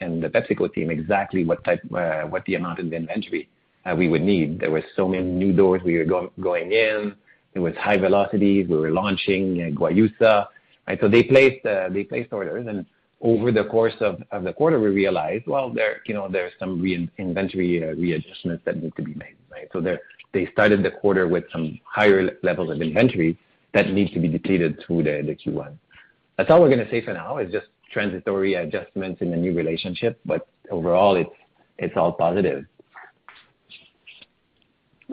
and 0.00 0.22
the 0.22 0.28
PepsiCo 0.28 0.72
team 0.72 0.90
exactly 0.90 1.44
what 1.44 1.62
type, 1.64 1.82
what 1.88 2.44
the 2.46 2.54
amount 2.54 2.78
of 2.78 2.92
inventory 2.92 3.48
we 3.96 4.08
would 4.08 4.22
need. 4.22 4.60
There 4.60 4.70
were 4.70 4.84
so 4.96 5.06
many 5.08 5.24
new 5.24 5.52
doors 5.52 5.82
we 5.84 5.98
were 5.98 6.28
going 6.40 6.72
in. 6.72 7.14
It 7.54 7.58
was 7.58 7.74
high 7.76 7.96
velocities. 7.96 8.68
We 8.68 8.76
were 8.76 8.90
launching 8.90 9.56
Guayusa, 9.74 10.46
right? 10.86 10.98
So 11.00 11.06
uh, 11.06 11.08
they 11.08 12.04
placed 12.04 12.32
orders, 12.32 12.66
and 12.66 12.86
over 13.20 13.52
the 13.52 13.64
course 13.64 13.94
of 14.00 14.22
the 14.44 14.52
quarter, 14.52 14.80
we 14.80 14.88
realized, 14.88 15.46
well, 15.46 15.70
there 15.70 16.00
you 16.06 16.14
know, 16.14 16.28
there's 16.30 16.52
some 16.58 16.84
inventory 17.18 17.82
uh, 17.82 17.94
readjustments 17.94 18.64
that 18.64 18.82
need 18.82 18.94
to 18.96 19.02
be 19.02 19.14
made, 19.14 19.36
right? 19.50 19.68
So 19.72 19.80
They 20.32 20.46
started 20.52 20.82
the 20.82 20.90
quarter 20.90 21.28
with 21.28 21.44
some 21.52 21.78
higher 21.84 22.38
levels 22.42 22.70
of 22.70 22.80
inventory 22.80 23.36
that 23.74 23.90
need 23.90 24.12
to 24.14 24.20
be 24.20 24.28
depleted 24.28 24.82
through 24.86 25.02
the 25.04 25.36
Q1. 25.44 25.76
That's 26.36 26.50
all 26.50 26.60
we're 26.60 26.70
gonna 26.70 26.90
say 26.90 27.04
for 27.04 27.12
now. 27.12 27.36
It's 27.36 27.52
just 27.52 27.66
transitory 27.92 28.54
adjustments 28.54 29.20
in 29.20 29.30
the 29.30 29.36
new 29.36 29.52
relationship, 29.54 30.18
but 30.24 30.48
overall 30.70 31.16
it's 31.78 31.96
all 31.96 32.12
positive. 32.12 32.64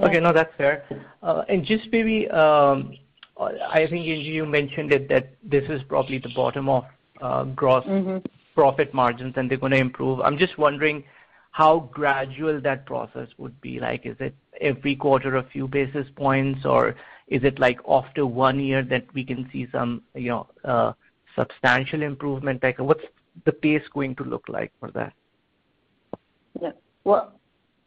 Okay. 0.01 0.19
No, 0.19 0.31
that's 0.31 0.53
fair. 0.57 0.85
Uh, 1.23 1.43
and 1.49 1.65
just 1.65 1.87
maybe, 1.91 2.29
um, 2.29 2.93
I 3.39 3.87
think, 3.89 4.05
you 4.05 4.45
mentioned 4.45 4.91
it, 4.91 5.09
that 5.09 5.29
this 5.43 5.63
is 5.69 5.81
probably 5.83 6.17
the 6.19 6.31
bottom 6.35 6.69
of 6.69 6.85
uh, 7.21 7.43
gross- 7.45 7.85
Mm-hmm. 7.85 8.25
Profit 8.55 8.91
margins, 8.91 9.35
and 9.37 9.51
they're 9.51 9.59
gonna 9.59 9.75
improve. 9.75 10.19
I'm 10.19 10.35
just 10.35 10.57
wondering 10.57 11.03
how 11.51 11.89
gradual 11.93 12.59
that 12.61 12.87
process 12.87 13.27
would 13.37 13.61
be. 13.61 13.79
Like, 13.79 14.07
is 14.07 14.15
it 14.19 14.33
every 14.59 14.95
quarter 14.95 15.35
a 15.35 15.43
few 15.43 15.67
basis 15.67 16.07
points, 16.15 16.65
or 16.65 16.95
is 17.27 17.43
it 17.43 17.59
like 17.59 17.79
after 17.87 18.25
one 18.25 18.59
year 18.59 18.81
that 18.81 19.05
we 19.13 19.23
can 19.23 19.47
see 19.51 19.67
some, 19.71 20.01
you 20.15 20.29
know, 20.29 20.47
uh, 20.65 20.93
substantial 21.35 22.01
improvement? 22.01 22.63
Like, 22.63 22.79
what's 22.79 23.03
the 23.45 23.51
pace 23.51 23.87
going 23.93 24.15
to 24.15 24.23
look 24.23 24.45
like 24.49 24.71
for 24.79 24.89
that? 24.89 25.13
Yeah. 26.59 26.71
Well, 27.03 27.33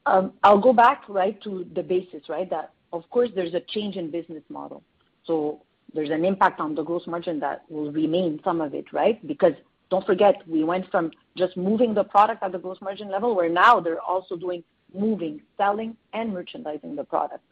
I'll 0.07 0.61
go 0.61 0.73
back 0.73 1.09
right 1.09 1.41
to 1.43 1.67
the 1.75 1.83
basis, 1.83 2.29
right? 2.29 2.49
That 2.51 2.73
of 2.93 3.09
course 3.11 3.31
there's 3.35 3.55
a 3.55 3.61
change 3.61 3.97
in 3.97 4.11
business 4.11 4.43
model. 4.49 4.83
So 5.25 5.63
there's 5.95 6.11
an 6.11 6.25
impact 6.25 6.61
on 6.61 6.75
the 6.75 6.83
gross 6.83 7.07
margin 7.07 7.41
that 7.41 7.65
will 7.69 7.93
remain 7.93 8.41
some 8.45 8.61
of 8.61 8.75
it, 8.75 8.93
right? 8.93 9.25
Because 9.27 9.53
don't 9.91 10.07
forget, 10.07 10.37
we 10.49 10.63
went 10.63 10.91
from 10.91 11.11
just 11.37 11.57
moving 11.57 11.95
the 11.95 12.05
product 12.05 12.43
at 12.43 12.53
the 12.53 12.59
gross 12.59 12.79
margin 12.81 13.11
level, 13.11 13.35
where 13.35 13.49
now 13.49 13.81
they're 13.81 14.01
also 14.01 14.37
doing 14.37 14.63
moving, 14.95 15.41
selling, 15.57 15.97
and 16.13 16.33
merchandising 16.33 16.95
the 16.97 17.05
product. 17.05 17.45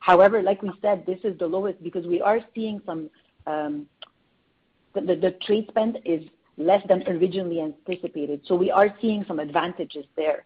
However, 0.00 0.42
like 0.42 0.62
we 0.62 0.72
said, 0.80 1.04
this 1.06 1.18
is 1.24 1.38
the 1.38 1.46
lowest 1.46 1.82
because 1.82 2.06
we 2.06 2.20
are 2.20 2.40
seeing 2.54 2.80
some, 2.86 3.10
um, 3.46 3.86
the, 4.94 5.00
the 5.00 5.36
trade 5.42 5.66
spend 5.68 5.98
is 6.04 6.22
less 6.56 6.82
than 6.88 7.02
originally 7.08 7.60
anticipated. 7.60 8.40
So 8.46 8.54
we 8.54 8.70
are 8.70 8.94
seeing 9.00 9.24
some 9.26 9.38
advantages 9.38 10.06
there. 10.16 10.44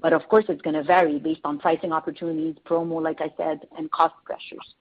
But 0.00 0.12
of 0.12 0.28
course, 0.28 0.44
it's 0.48 0.62
gonna 0.62 0.82
vary 0.82 1.18
based 1.18 1.40
on 1.44 1.58
pricing 1.58 1.92
opportunities, 1.92 2.56
promo, 2.64 3.02
like 3.02 3.20
I 3.20 3.32
said, 3.36 3.66
and 3.76 3.90
cost 3.90 4.14
pressures. 4.24 4.74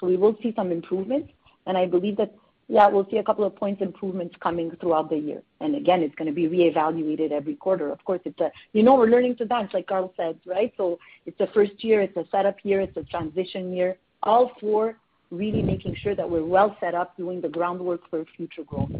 So 0.00 0.06
We 0.06 0.16
will 0.16 0.36
see 0.42 0.52
some 0.56 0.72
improvement, 0.72 1.30
and 1.66 1.78
I 1.78 1.86
believe 1.86 2.16
that, 2.16 2.34
yeah, 2.68 2.88
we'll 2.88 3.08
see 3.10 3.18
a 3.18 3.22
couple 3.22 3.44
of 3.44 3.54
points 3.54 3.80
improvements 3.82 4.34
coming 4.40 4.70
throughout 4.80 5.10
the 5.10 5.18
year. 5.18 5.42
And 5.60 5.76
Again, 5.76 6.02
it's 6.02 6.14
gonna 6.16 6.32
be 6.32 6.48
reevaluated 6.48 7.30
every 7.30 7.54
quarter. 7.54 7.90
Of 7.90 8.04
course, 8.04 8.20
it's 8.24 8.40
a. 8.40 8.50
You 8.72 8.82
know, 8.82 8.94
we're 8.94 9.06
learning 9.06 9.36
to 9.36 9.44
dance, 9.44 9.72
like 9.72 9.86
Carl 9.86 10.12
said, 10.16 10.38
right? 10.44 10.72
So 10.76 10.98
It's 11.26 11.38
the 11.38 11.48
first 11.48 11.84
year, 11.84 12.00
it's 12.02 12.16
a 12.16 12.26
setup 12.30 12.56
year, 12.64 12.80
it's 12.80 12.96
a 12.96 13.04
transition 13.04 13.72
year, 13.72 13.96
all 14.22 14.52
for 14.60 14.96
really 15.30 15.62
making 15.62 15.94
sure 15.96 16.14
that 16.14 16.28
we're 16.28 16.44
well 16.44 16.76
set 16.80 16.94
up 16.94 17.16
doing 17.16 17.40
the 17.40 17.48
groundwork 17.48 18.08
for 18.10 18.24
future 18.36 18.62
growth. 18.64 18.90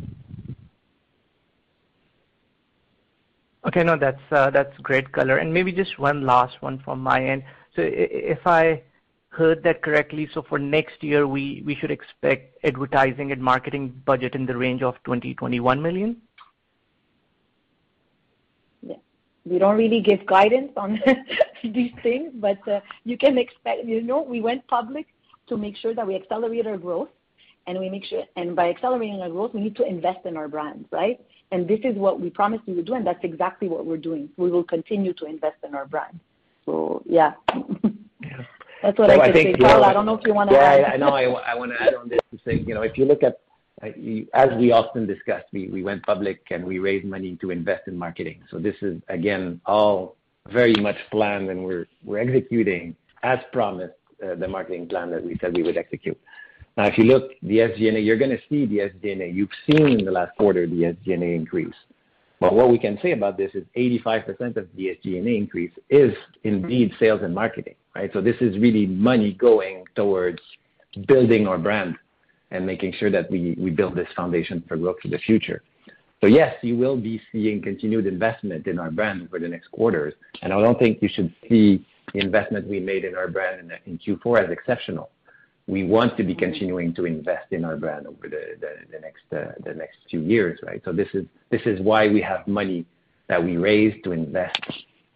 Okay. 3.66 3.82
No, 3.82 3.96
that's 3.96 4.20
uh, 4.30 4.50
that's 4.50 4.76
great 4.78 5.10
color. 5.12 5.38
And 5.38 5.52
maybe 5.52 5.72
just 5.72 5.98
one 5.98 6.26
last 6.26 6.60
one 6.60 6.80
from 6.84 7.00
my 7.00 7.24
end. 7.24 7.44
So 7.74 7.82
if 7.82 8.46
I 8.46 8.82
heard 9.34 9.62
that 9.64 9.82
correctly, 9.82 10.28
so 10.32 10.42
for 10.42 10.58
next 10.58 11.02
year, 11.02 11.26
we 11.26 11.62
we 11.66 11.74
should 11.74 11.90
expect 11.90 12.58
advertising 12.64 13.32
and 13.32 13.42
marketing 13.42 14.02
budget 14.04 14.34
in 14.34 14.46
the 14.46 14.56
range 14.56 14.82
of 14.82 14.94
20 15.04 15.36
million-21 15.40 15.82
million? 15.82 16.16
Yeah. 18.82 18.96
We 19.44 19.58
don't 19.58 19.76
really 19.76 20.00
give 20.00 20.24
guidance 20.26 20.72
on 20.76 21.00
these 21.64 21.92
things, 22.02 22.32
but 22.34 22.66
uh, 22.68 22.80
you 23.04 23.18
can 23.18 23.38
expect. 23.38 23.84
You 23.84 24.02
know, 24.02 24.22
we 24.22 24.40
went 24.40 24.66
public 24.68 25.06
to 25.48 25.56
make 25.56 25.76
sure 25.76 25.94
that 25.94 26.06
we 26.06 26.14
accelerate 26.14 26.66
our 26.66 26.78
growth, 26.78 27.08
and 27.66 27.78
we 27.78 27.88
make 27.90 28.04
sure 28.04 28.24
and 28.36 28.54
by 28.54 28.70
accelerating 28.70 29.20
our 29.20 29.30
growth, 29.30 29.52
we 29.54 29.60
need 29.60 29.76
to 29.76 29.86
invest 29.86 30.24
in 30.26 30.36
our 30.36 30.48
brands, 30.48 30.86
right? 30.92 31.20
And 31.54 31.68
this 31.68 31.78
is 31.84 31.94
what 31.94 32.20
we 32.20 32.30
promised 32.30 32.64
we 32.66 32.74
would 32.74 32.86
do, 32.86 32.94
and 32.94 33.06
that's 33.06 33.22
exactly 33.22 33.68
what 33.68 33.86
we're 33.86 34.04
doing. 34.10 34.28
We 34.36 34.50
will 34.50 34.64
continue 34.64 35.12
to 35.14 35.24
invest 35.26 35.58
in 35.62 35.72
our 35.72 35.86
brand. 35.86 36.18
So 36.66 37.00
Yeah. 37.06 37.34
That's 38.82 38.98
what 38.98 39.08
I 39.08 39.18
can 39.30 39.34
say. 39.34 39.52
Carl, 39.54 39.84
I 39.84 39.92
don't 39.94 40.04
know 40.04 40.18
if 40.18 40.26
you 40.26 40.34
wanna 40.34 40.52
add. 40.52 40.80
Yeah. 40.80 40.96
know. 40.96 41.14
I 41.52 41.54
wanna 41.54 41.76
add 41.78 41.94
on 41.94 42.08
this 42.08 42.18
to 42.32 42.38
say, 42.44 42.56
you 42.66 42.74
know, 42.74 42.82
if 42.82 42.98
you 42.98 43.04
look 43.06 43.22
at, 43.22 43.40
as 43.82 44.50
we 44.58 44.72
often 44.72 45.06
discuss, 45.06 45.42
we 45.52 45.68
we 45.68 45.82
went 45.84 46.04
public, 46.04 46.40
and 46.50 46.64
we 46.64 46.80
raised 46.80 47.06
money 47.06 47.38
to 47.40 47.50
invest 47.50 47.84
in 47.86 47.96
marketing. 47.96 48.42
So 48.50 48.58
this 48.58 48.76
is 48.82 49.00
again, 49.08 49.60
all 49.64 50.16
very 50.50 50.74
much 50.88 50.98
planned, 51.12 51.48
and 51.50 51.64
we're 51.64 52.18
executing 52.26 52.96
as 53.22 53.38
promised, 53.52 53.94
uh, 54.22 54.34
the 54.34 54.48
marketing 54.48 54.86
plan 54.88 55.10
that 55.12 55.24
we 55.24 55.38
said 55.40 55.56
we 55.56 55.62
would 55.62 55.78
execute. 55.78 56.18
Now, 56.76 56.86
if 56.86 56.98
you 56.98 57.04
look 57.04 57.30
the 57.42 57.58
SG&A, 57.58 58.00
you're 58.00 58.16
gonna 58.16 58.38
see 58.48 58.66
the 58.66 58.78
SG&A. 58.78 59.30
You've 59.30 59.50
seen 59.66 60.00
in 60.00 60.04
the 60.04 60.10
last 60.10 60.36
quarter 60.36 60.66
the 60.66 60.94
SG&A 60.94 61.34
increase. 61.34 61.74
What 62.40 62.68
we 62.68 62.78
can 62.78 62.98
say 63.00 63.12
about 63.12 63.38
this 63.38 63.52
is 63.54 63.64
85% 63.74 64.56
of 64.56 64.68
the 64.74 64.98
SG&A 65.02 65.36
increase 65.36 65.70
is 65.88 66.12
indeed 66.42 66.92
sales 66.98 67.22
and 67.22 67.34
marketing, 67.34 67.76
right? 67.94 68.10
So 68.12 68.20
this 68.20 68.36
is 68.40 68.58
really 68.58 68.86
money 68.86 69.32
going 69.32 69.84
towards 69.94 70.40
building 71.06 71.46
our 71.46 71.56
brand 71.56 71.96
and 72.50 72.66
making 72.66 72.92
sure 72.98 73.10
that 73.10 73.30
we 73.30 73.54
build 73.70 73.94
this 73.94 74.08
foundation 74.14 74.62
for 74.68 74.76
growth 74.76 74.96
for 75.00 75.08
the 75.08 75.18
future. 75.18 75.62
So 76.20 76.26
yes, 76.26 76.54
you 76.62 76.76
will 76.76 76.96
be 76.96 77.20
seeing 77.32 77.62
continued 77.62 78.06
investment 78.06 78.66
in 78.66 78.78
our 78.78 78.90
brand 78.90 79.22
over 79.22 79.38
the 79.38 79.48
next 79.48 79.70
quarters, 79.70 80.12
and 80.42 80.52
I 80.52 80.60
don't 80.60 80.78
think 80.78 81.00
you 81.00 81.08
should 81.08 81.32
see 81.48 81.84
the 82.12 82.20
investment 82.20 82.68
we 82.68 82.78
made 82.78 83.04
in 83.04 83.14
our 83.14 83.28
brand 83.28 83.72
in 83.86 83.98
Q4 83.98 84.44
as 84.44 84.50
exceptional. 84.50 85.10
We 85.66 85.84
want 85.84 86.16
to 86.18 86.24
be 86.24 86.34
continuing 86.34 86.94
to 86.94 87.06
invest 87.06 87.52
in 87.52 87.64
our 87.64 87.76
brand 87.76 88.06
over 88.06 88.28
the 88.28 88.58
uh, 89.32 89.72
next 89.74 89.96
few 90.10 90.20
years, 90.20 90.60
right? 90.62 90.82
So 90.84 90.92
this 90.92 91.08
is 91.14 91.80
why 91.80 92.08
we 92.08 92.20
have 92.20 92.46
money 92.46 92.84
that 93.28 93.42
we 93.42 93.56
raised 93.56 94.04
to 94.04 94.12
invest, 94.12 94.60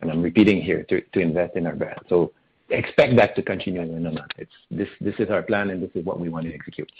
and 0.00 0.10
I'm 0.10 0.22
repeating 0.22 0.62
here, 0.62 0.84
to 0.84 1.20
invest 1.20 1.56
in 1.56 1.66
our 1.66 1.74
brand. 1.74 2.00
So 2.08 2.32
expect 2.70 3.16
that 3.16 3.36
to 3.36 3.42
continue 3.42 3.82
in 3.82 4.02
the 4.02 4.10
month. 4.10 4.32
This 4.70 4.88
is 5.18 5.28
our 5.30 5.42
plan, 5.42 5.70
and 5.70 5.82
this 5.82 5.90
is 5.94 6.04
what 6.04 6.18
we 6.18 6.30
want 6.30 6.46
to 6.46 6.54
execute. 6.54 6.90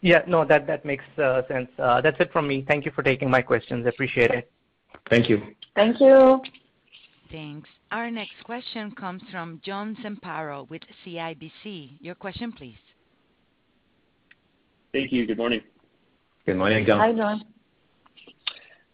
Yeah. 0.00 0.22
No, 0.26 0.44
that 0.44 0.84
makes 0.84 1.04
uh, 1.18 1.42
sense. 1.48 1.68
Uh, 1.78 2.00
that's 2.00 2.18
it 2.20 2.32
from 2.32 2.46
me. 2.48 2.64
Thank 2.66 2.84
you 2.84 2.92
for 2.92 3.02
taking 3.02 3.30
my 3.30 3.42
questions. 3.42 3.86
Appreciate 3.86 4.30
it. 4.30 4.50
Thank 5.10 5.28
you. 5.28 5.42
Thank 5.74 6.00
you. 6.00 6.40
Thanks. 7.30 7.68
Our 7.90 8.10
next 8.10 8.42
question 8.44 8.92
comes 8.92 9.22
from 9.30 9.60
John 9.64 9.96
Zamparo 10.04 10.68
with 10.70 10.82
CIBC. 11.04 11.98
Your 12.00 12.14
question, 12.14 12.52
please. 12.52 12.78
Thank 14.92 15.12
you. 15.12 15.26
Good 15.26 15.38
morning. 15.38 15.60
Good 16.46 16.56
morning, 16.56 16.86
John. 16.86 17.00
Hi, 17.00 17.12
John. 17.12 17.42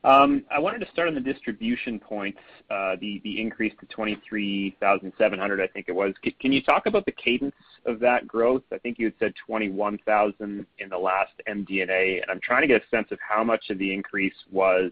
Um, 0.05 0.45
I 0.51 0.59
wanted 0.59 0.81
to 0.81 0.91
start 0.91 1.07
on 1.07 1.15
the 1.15 1.21
distribution 1.21 2.01
points, 2.01 2.39
uh, 2.71 2.97
the 3.01 3.41
increase 3.41 3.73
to 3.79 3.87
23,700, 3.87 5.61
I 5.61 5.67
think 5.69 5.87
it 5.89 5.93
was. 5.93 6.13
Can 6.41 6.51
you 6.51 6.61
talk 6.61 6.87
about 6.87 7.05
the 7.05 7.13
cadence 7.13 7.55
of 7.87 8.01
that 8.01 8.27
growth? 8.27 8.63
I 8.73 8.79
think 8.79 8.99
you 8.99 9.07
had 9.07 9.15
said 9.21 9.35
21,000 9.47 10.67
in 10.79 10.89
the 10.89 10.99
last 10.99 11.33
MD&A, 11.49 12.21
and 12.21 12.31
I'm 12.31 12.41
trying 12.43 12.63
to 12.63 12.67
get 12.67 12.83
a 12.83 12.89
sense 12.97 13.09
of 13.13 13.19
how 13.21 13.45
much 13.45 13.71
of 13.71 13.79
the 13.79 13.93
increase 13.93 14.35
was 14.51 14.91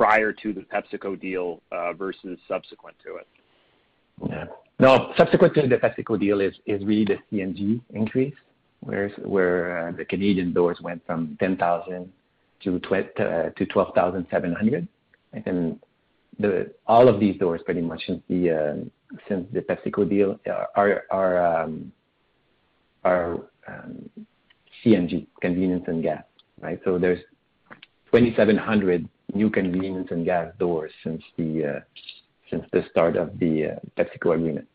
prior 0.00 0.32
to 0.32 0.54
the 0.54 0.62
PepsiCo 0.62 1.20
deal 1.20 1.60
uh, 1.72 1.92
versus 1.92 2.38
subsequent 2.48 2.96
to 3.04 3.16
it. 3.16 3.28
Yeah. 4.26 4.46
No, 4.78 5.12
subsequent 5.18 5.52
to 5.56 5.66
the 5.66 5.76
PepsiCo 5.76 6.18
deal 6.18 6.40
is 6.40 6.54
really 6.66 7.04
the 7.04 7.18
C&G 7.28 7.82
increase, 7.90 8.34
where 8.80 9.88
uh, 9.88 9.92
the 9.92 10.06
Canadian 10.06 10.54
doors 10.54 10.78
went 10.80 11.04
from 11.04 11.36
10,000 11.38 12.10
to 12.64 12.76
uh, 12.76 13.50
12,700. 13.66 14.88
All 16.86 17.08
of 17.08 17.20
these 17.20 17.38
doors 17.38 17.60
pretty 17.66 17.82
much 17.82 18.02
since 18.06 18.22
the 18.30 18.50
um, 18.50 18.90
PepsiCo 19.28 20.08
deal 20.08 20.40
are 20.76 21.62
um, 21.62 21.92
um, 23.04 24.08
C&G, 24.82 25.28
convenience 25.42 25.84
and 25.88 26.02
gas, 26.02 26.24
right? 26.58 26.80
So 26.86 26.98
there's 26.98 27.20
2,700 28.12 29.06
new 29.34 29.50
convenience 29.50 30.08
and 30.10 30.24
gas 30.24 30.52
doors 30.58 30.92
since 31.04 31.22
the 31.36 31.82
uh, 32.52 32.80
start 32.90 33.16
of 33.16 33.38
the 33.38 33.66
uh, 33.66 33.74
PepsiCo 33.96 34.34
agreement. 34.34 34.66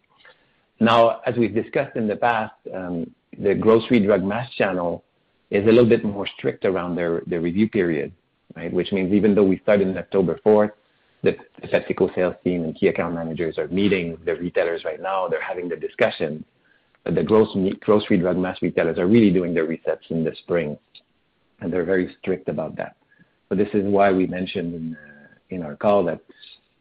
Now, 0.80 1.22
as 1.26 1.36
we've 1.36 1.54
discussed 1.54 1.96
in 1.96 2.08
the 2.08 2.16
past, 2.16 2.54
um, 2.74 3.10
the 3.38 3.56
grocery 3.56 4.00
drug 4.00 4.24
mass 4.24 4.50
channel 4.52 5.04
is 5.50 5.64
a 5.64 5.68
little 5.68 5.86
bit 5.86 6.04
more 6.04 6.28
strict 6.38 6.66
around 6.66 6.96
their 6.96 7.22
review 7.28 7.70
period, 7.70 8.12
right? 8.56 8.72
Which 8.72 8.92
means 8.92 9.14
even 9.14 9.36
though 9.36 9.44
we 9.44 9.60
started 9.60 9.88
on 9.88 9.98
October 9.98 10.40
4th, 10.46 10.72
the 11.24 11.38
PepsiCo 11.64 12.14
sales 12.14 12.36
team 12.44 12.64
and 12.64 12.76
key 12.76 12.88
account 12.88 13.16
managers 13.16 13.58
are 13.58 13.68
meeting 13.70 14.18
the 14.26 14.36
retailers 14.36 14.84
right 14.84 15.02
now. 15.02 15.28
They're 15.28 15.42
having 15.42 15.70
the 15.70 15.76
discussions. 15.76 16.44
The 17.06 17.24
grocery 17.24 18.18
drug 18.18 18.38
mass 18.38 18.62
retailers 18.62 18.98
are 18.98 19.08
really 19.08 19.32
doing 19.32 19.54
their 19.54 19.68
resets 19.68 20.10
in 20.10 20.24
the 20.24 20.36
spring, 20.40 20.78
and 21.62 21.72
they're 21.72 21.86
very 21.86 22.16
strict 22.20 22.50
about 22.50 22.76
that. 22.78 22.96
This 23.52 23.70
is 23.74 23.84
why 23.86 24.12
we 24.12 24.28
mentioned 24.28 24.98
in 25.50 25.64
our 25.64 25.76
call 25.76 26.04
that 26.06 26.20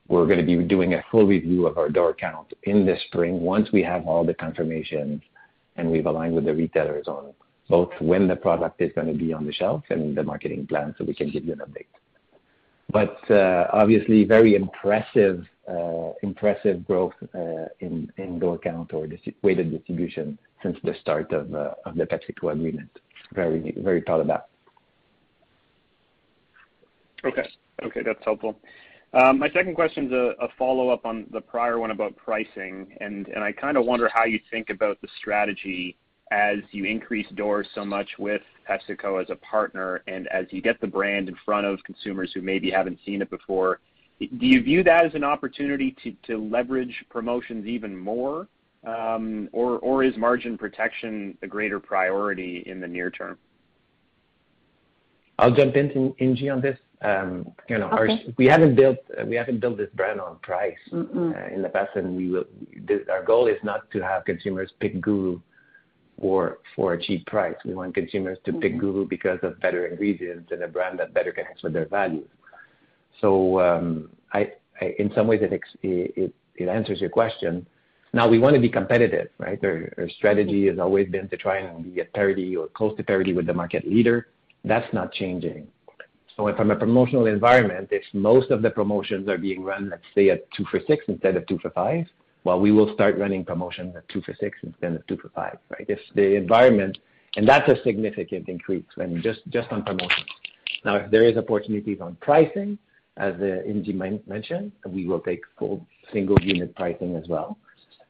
we're 0.08 0.26
gonna 0.26 0.42
be 0.42 0.56
doing 0.62 0.94
a 0.94 1.04
full 1.10 1.26
review 1.26 1.66
of 1.66 1.78
our 1.78 1.88
door 1.88 2.14
count 2.14 2.52
in 2.64 2.84
the 2.84 2.96
spring 3.06 3.40
once 3.40 3.70
we 3.72 3.82
have 3.82 4.06
all 4.06 4.24
the 4.24 4.34
confirmations 4.34 5.22
and 5.76 5.90
we've 5.90 6.06
aligned 6.06 6.34
with 6.34 6.44
the 6.44 6.54
retailers 6.54 7.08
on 7.08 7.32
both 7.68 7.90
when 8.00 8.28
the 8.28 8.36
product 8.36 8.80
is 8.80 8.90
gonna 8.94 9.14
be 9.14 9.32
on 9.32 9.46
the 9.46 9.52
shelf 9.52 9.82
and 9.90 10.16
the 10.16 10.22
marketing 10.22 10.66
plan, 10.66 10.94
so 10.98 11.04
we 11.04 11.14
can 11.14 11.30
give 11.30 11.44
you 11.44 11.52
an 11.52 11.60
update. 11.60 11.86
But 12.90 13.18
uh 13.30 13.68
obviously 13.72 14.24
very 14.24 14.54
impressive 14.54 15.46
impressive 16.22 16.86
growth 16.86 17.14
in 17.80 18.12
in 18.18 18.38
door 18.38 18.58
count 18.58 18.92
or 18.92 19.08
weighted 19.42 19.70
distribution 19.70 20.38
since 20.62 20.76
the 20.84 20.94
start 21.00 21.32
of 21.32 21.54
uh 21.54 21.74
of 21.86 21.94
the 21.96 22.04
PepsiCo 22.04 22.52
agreement. 22.52 22.90
Very 23.32 24.00
proud 24.02 24.20
of 24.20 24.26
that. 24.26 24.48
Okay, 27.24 27.48
Okay, 27.82 28.02
that's 28.04 28.22
helpful. 28.24 28.58
Um, 29.14 29.38
my 29.38 29.48
second 29.50 29.74
question's 29.74 30.12
a 30.12 30.48
follow-up 30.58 31.06
on 31.06 31.26
the 31.32 31.40
prior 31.40 31.78
one 31.78 31.92
about 31.92 32.16
pricing, 32.16 32.96
and 33.00 33.28
I 33.36 33.52
kinda 33.52 33.80
wonder 33.80 34.08
how 34.12 34.24
you 34.24 34.40
think 34.50 34.70
about 34.70 35.00
the 35.00 35.08
strategy 35.18 35.96
as 36.30 36.58
you 36.72 36.84
increase 36.84 37.28
doors 37.30 37.68
so 37.74 37.84
much 37.84 38.18
with 38.18 38.42
PepsiCo 38.68 39.22
as 39.22 39.30
a 39.30 39.36
partner 39.36 40.02
and 40.08 40.26
as 40.28 40.46
you 40.50 40.60
get 40.60 40.80
the 40.80 40.86
brand 40.86 41.28
in 41.28 41.36
front 41.44 41.66
of 41.66 41.82
consumers 41.84 42.32
who 42.32 42.42
maybe 42.42 42.70
haven't 42.70 42.98
seen 43.06 43.22
it 43.22 43.30
before. 43.30 43.78
Do 44.18 44.46
you 44.46 44.62
view 44.62 44.82
that 44.82 45.04
as 45.04 45.14
an 45.14 45.22
opportunity 45.24 45.94
to 46.26 46.38
leverage 46.38 47.04
promotions 47.10 47.66
even 47.66 47.96
more, 47.96 48.48
um, 48.84 49.48
or 49.52 50.02
is 50.02 50.16
margin 50.16 50.58
protection 50.58 51.36
a 51.42 51.46
greater 51.46 51.78
priority 51.78 52.64
in 52.66 52.80
the 52.80 52.88
near 52.88 53.10
term? 53.10 53.38
I'll 55.38 55.50
jump 55.50 55.76
in, 55.76 55.90
Ingy, 56.20 56.52
on 56.52 56.60
this. 56.60 56.78
You 57.68 57.78
know, 57.78 57.90
Okay. 57.92 58.34
We 58.38 58.46
haven't 58.46 58.74
built 58.76 58.98
uh 59.18 59.24
we 59.26 59.36
haven't 59.36 59.60
built 59.60 59.76
this 59.76 59.90
brand 59.94 60.20
on 60.20 60.38
price. 60.38 60.76
In 61.54 61.62
the 61.62 61.68
past, 61.68 61.90
and 61.96 62.16
we 62.16 62.30
will. 62.30 62.44
our 63.10 63.22
goal 63.22 63.46
is 63.46 63.58
not 63.62 63.90
to 63.92 64.00
have 64.00 64.24
consumers 64.24 64.72
pick 64.80 65.00
GURU 65.00 65.40
for 66.20 66.92
a 66.94 67.02
cheap 67.02 67.26
price. 67.26 67.56
We 67.64 67.74
want 67.74 67.94
consumers 67.94 68.38
to 68.46 68.52
pick 68.52 68.78
GURU 68.78 69.06
because 69.08 69.40
of 69.42 69.60
better 69.60 69.86
ingredients 69.86 70.52
and 70.52 70.62
a 70.62 70.68
brand 70.68 70.98
that 71.00 71.12
better 71.12 71.32
connects 71.32 71.62
with 71.62 71.72
their 71.72 71.86
values. 71.86 72.28
So 73.20 73.60
um 73.60 74.10
I 74.32 74.52
I 74.80 74.94
in 74.98 75.12
some 75.14 75.26
ways 75.26 75.40
it 75.42 76.32
it 76.56 76.68
answers 76.68 77.00
your 77.00 77.10
question. 77.10 77.66
Now, 78.12 78.28
we 78.28 78.38
wanna 78.38 78.60
be 78.60 78.68
competitive, 78.68 79.28
right? 79.38 79.58
Our 79.64 80.08
strategy 80.18 80.68
has 80.68 80.78
always 80.78 81.08
been 81.08 81.28
to 81.30 81.36
try 81.36 81.58
and 81.58 81.82
be 81.82 82.00
at 82.00 82.12
parity 82.14 82.56
or 82.56 82.68
close 82.68 82.96
to 82.96 83.02
parity 83.02 83.32
with 83.32 83.46
the 83.46 83.54
market 83.54 83.88
leader. 83.88 84.28
That's 84.64 84.90
not 84.94 85.12
changing. 85.12 85.66
So 86.36 86.52
from 86.56 86.70
a 86.70 86.76
promotional 86.76 87.26
environment, 87.26 87.88
if 87.92 88.02
most 88.12 88.50
of 88.50 88.62
the 88.62 88.70
promotions 88.70 89.28
are 89.28 89.38
being 89.38 89.62
run, 89.62 89.90
let's 89.90 90.02
say 90.14 90.30
at 90.30 90.50
two 90.52 90.64
for 90.70 90.80
6 90.84 91.04
instead 91.08 91.36
of 91.36 91.46
two 91.46 91.58
for 91.60 91.70
5, 91.70 92.06
well, 92.42 92.60
we 92.60 92.72
will 92.72 92.92
start 92.92 93.16
running 93.18 93.44
promotions 93.44 93.94
at 93.96 94.08
two 94.08 94.20
for 94.22 94.34
6 94.38 94.58
instead 94.62 94.94
of 94.94 95.06
two 95.06 95.16
for 95.16 95.28
5, 95.30 95.58
right? 95.70 95.86
If 95.88 96.00
the 96.14 96.34
environment. 96.34 96.98
And 97.36 97.48
that's 97.48 97.68
a 97.68 97.82
significant 97.82 98.48
increase 98.48 98.84
when 98.94 99.20
just 99.20 99.40
just 99.48 99.68
on 99.72 99.82
promotions. 99.82 100.26
Now, 100.84 100.96
if 100.96 101.10
there 101.10 101.24
is 101.24 101.36
opportunities 101.36 102.00
on 102.00 102.16
pricing, 102.20 102.78
as 103.16 103.34
uh, 103.34 103.62
Ingy 103.66 104.26
mentioned, 104.28 104.72
we 104.86 105.06
will 105.06 105.20
take 105.20 105.40
full 105.58 105.84
single 106.12 106.40
unit 106.40 106.76
pricing 106.76 107.16
as 107.16 107.26
well. 107.28 107.58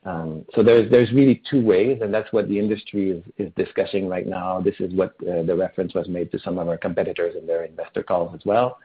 Um, 0.06 0.44
there's 0.54 0.90
there's 0.90 1.10
really 1.12 1.42
two 1.50 1.64
ways, 1.64 2.00
and 2.02 2.12
that's 2.12 2.30
what 2.32 2.48
the 2.48 2.58
industry 2.58 3.10
is 3.10 3.22
is 3.38 3.52
discussing 3.56 4.06
right 4.06 4.26
now. 4.26 4.60
This 4.60 4.74
is 4.78 4.92
what 4.92 5.14
uh, 5.22 5.42
the 5.42 5.56
reference 5.56 5.94
was 5.94 6.08
made 6.08 6.30
to 6.32 6.38
some 6.38 6.58
of 6.58 6.68
our 6.68 6.76
competitors 6.76 7.34
in 7.40 7.46
their 7.46 7.64
investor 7.64 8.02
calls 8.02 8.34
as 8.34 8.42
well. 8.44 8.78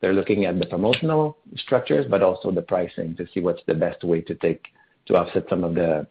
They're 0.00 0.12
looking 0.12 0.44
at 0.44 0.58
the 0.58 0.66
promotional 0.66 1.38
structures, 1.56 2.04
but 2.10 2.22
also 2.22 2.50
the 2.50 2.60
pricing 2.60 3.16
to 3.16 3.26
see 3.32 3.40
what's 3.40 3.62
the 3.66 3.74
best 3.74 4.04
way 4.04 4.20
to 4.20 4.34
take 4.34 4.66
to 5.06 5.16
offset 5.16 5.44
some 5.48 5.64
of 5.64 5.74
the 5.74 6.06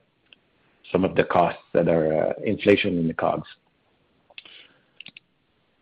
some 0.92 1.04
of 1.04 1.16
the 1.16 1.24
costs 1.24 1.62
that 1.74 1.88
are 1.88 2.30
uh, 2.30 2.34
inflation 2.44 2.98
in 2.98 3.08
the 3.08 3.14
COGS. 3.14 3.48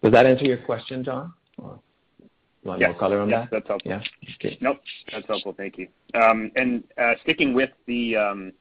Does 0.01 0.11
that 0.11 0.25
answer 0.25 0.43
your 0.43 0.57
question, 0.57 1.03
John? 1.05 1.33
Or 1.57 1.79
want 2.63 2.81
more 2.81 2.93
color 2.93 3.19
on 3.19 3.29
that? 3.29 3.43
Yes, 3.43 3.47
that's 3.51 3.67
helpful. 3.67 3.91
Yeah. 3.91 4.01
Okay. 4.35 4.57
Nope, 4.59 4.81
that's 5.11 5.27
helpful. 5.27 5.53
Thank 5.55 5.77
you. 5.77 5.87
Um, 6.13 6.51
and 6.55 6.83
uh, 6.97 7.13
sticking 7.23 7.53
with 7.53 7.69
the 7.87 8.17
um, 8.17 8.51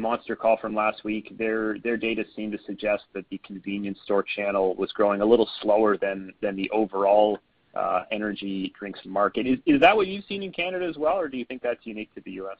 Monster 0.00 0.36
call 0.36 0.56
from 0.56 0.74
last 0.74 1.04
week, 1.04 1.36
their 1.38 1.74
data 1.78 2.24
seemed 2.34 2.52
to 2.52 2.58
suggest 2.66 3.04
that 3.14 3.28
the 3.30 3.38
convenience 3.38 3.98
store 4.04 4.24
channel 4.36 4.74
was 4.74 4.92
growing 4.92 5.20
a 5.20 5.26
little 5.26 5.48
slower 5.62 5.96
than 5.96 6.32
the 6.40 6.70
overall 6.70 7.38
uh, 7.74 8.02
energy 8.12 8.72
drinks 8.78 9.00
market. 9.04 9.46
Is 9.66 9.80
that 9.80 9.96
what 9.96 10.06
you've 10.06 10.24
seen 10.26 10.42
in 10.42 10.52
Canada 10.52 10.86
as 10.86 10.96
well, 10.96 11.18
or 11.18 11.28
do 11.28 11.36
you 11.36 11.44
think 11.44 11.62
that's 11.62 11.84
unique 11.84 12.14
to 12.14 12.20
the 12.24 12.32
U.S.? 12.32 12.56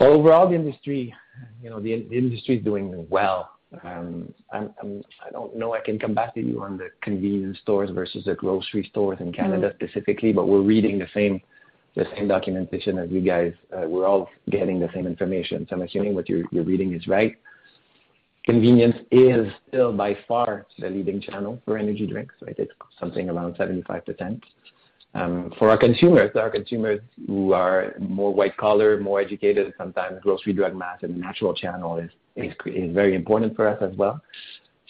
Overall, 0.00 0.48
the 0.48 0.54
industry, 0.54 1.14
you 1.62 1.70
know, 1.70 1.80
the 1.80 1.92
industry 1.92 2.58
is 2.58 2.64
doing 2.64 3.06
well. 3.10 3.50
Um, 3.84 4.32
I 4.52 4.68
don't 5.32 5.56
know, 5.56 5.74
I 5.74 5.80
can 5.80 5.98
come 5.98 6.14
back 6.14 6.34
to 6.34 6.42
you 6.42 6.62
on 6.62 6.76
the 6.76 6.90
convenience 7.00 7.58
stores 7.62 7.90
versus 7.90 8.24
the 8.26 8.34
grocery 8.34 8.86
stores 8.90 9.18
in 9.20 9.32
Canada 9.32 9.70
mm-hmm. 9.70 9.84
specifically, 9.84 10.32
but 10.32 10.46
we're 10.46 10.60
reading 10.60 10.98
the 10.98 11.08
same 11.14 11.40
documentation 12.26 12.98
as 12.98 13.10
you 13.10 13.20
guys. 13.20 13.52
We're 13.70 14.06
all 14.06 14.28
getting 14.50 14.80
the 14.80 14.88
same 14.94 15.06
information. 15.06 15.66
So 15.68 15.76
I'm 15.76 15.82
assuming 15.82 16.14
what 16.14 16.28
you're 16.28 16.44
you're 16.50 16.64
reading 16.64 16.94
is 16.94 17.06
right. 17.06 17.36
Convenience 18.44 18.96
is 19.12 19.52
still 19.68 19.92
by 19.92 20.16
far 20.26 20.66
the 20.78 20.90
leading 20.90 21.20
channel 21.20 21.62
for 21.64 21.78
energy 21.78 22.06
drinks, 22.08 22.34
right? 22.42 22.56
It's 22.58 22.72
something 22.98 23.30
around 23.30 23.54
75%. 23.54 24.42
Um, 25.14 25.52
for 25.58 25.68
our 25.70 25.76
consumers, 25.76 26.30
our 26.34 26.50
consumers 26.50 27.00
who 27.26 27.52
are 27.52 27.94
more 28.00 28.34
white 28.34 28.56
collar, 28.56 28.98
more 28.98 29.20
educated, 29.20 29.72
sometimes 29.78 30.18
grocery, 30.22 30.54
drug, 30.54 30.74
mass, 30.74 30.98
and 31.02 31.14
the 31.14 31.18
natural 31.18 31.54
channel 31.54 31.98
is, 31.98 32.10
is, 32.34 32.52
is 32.66 32.92
very 32.92 33.14
important 33.14 33.54
for 33.54 33.68
us 33.68 33.78
as 33.80 33.96
well. 33.96 34.20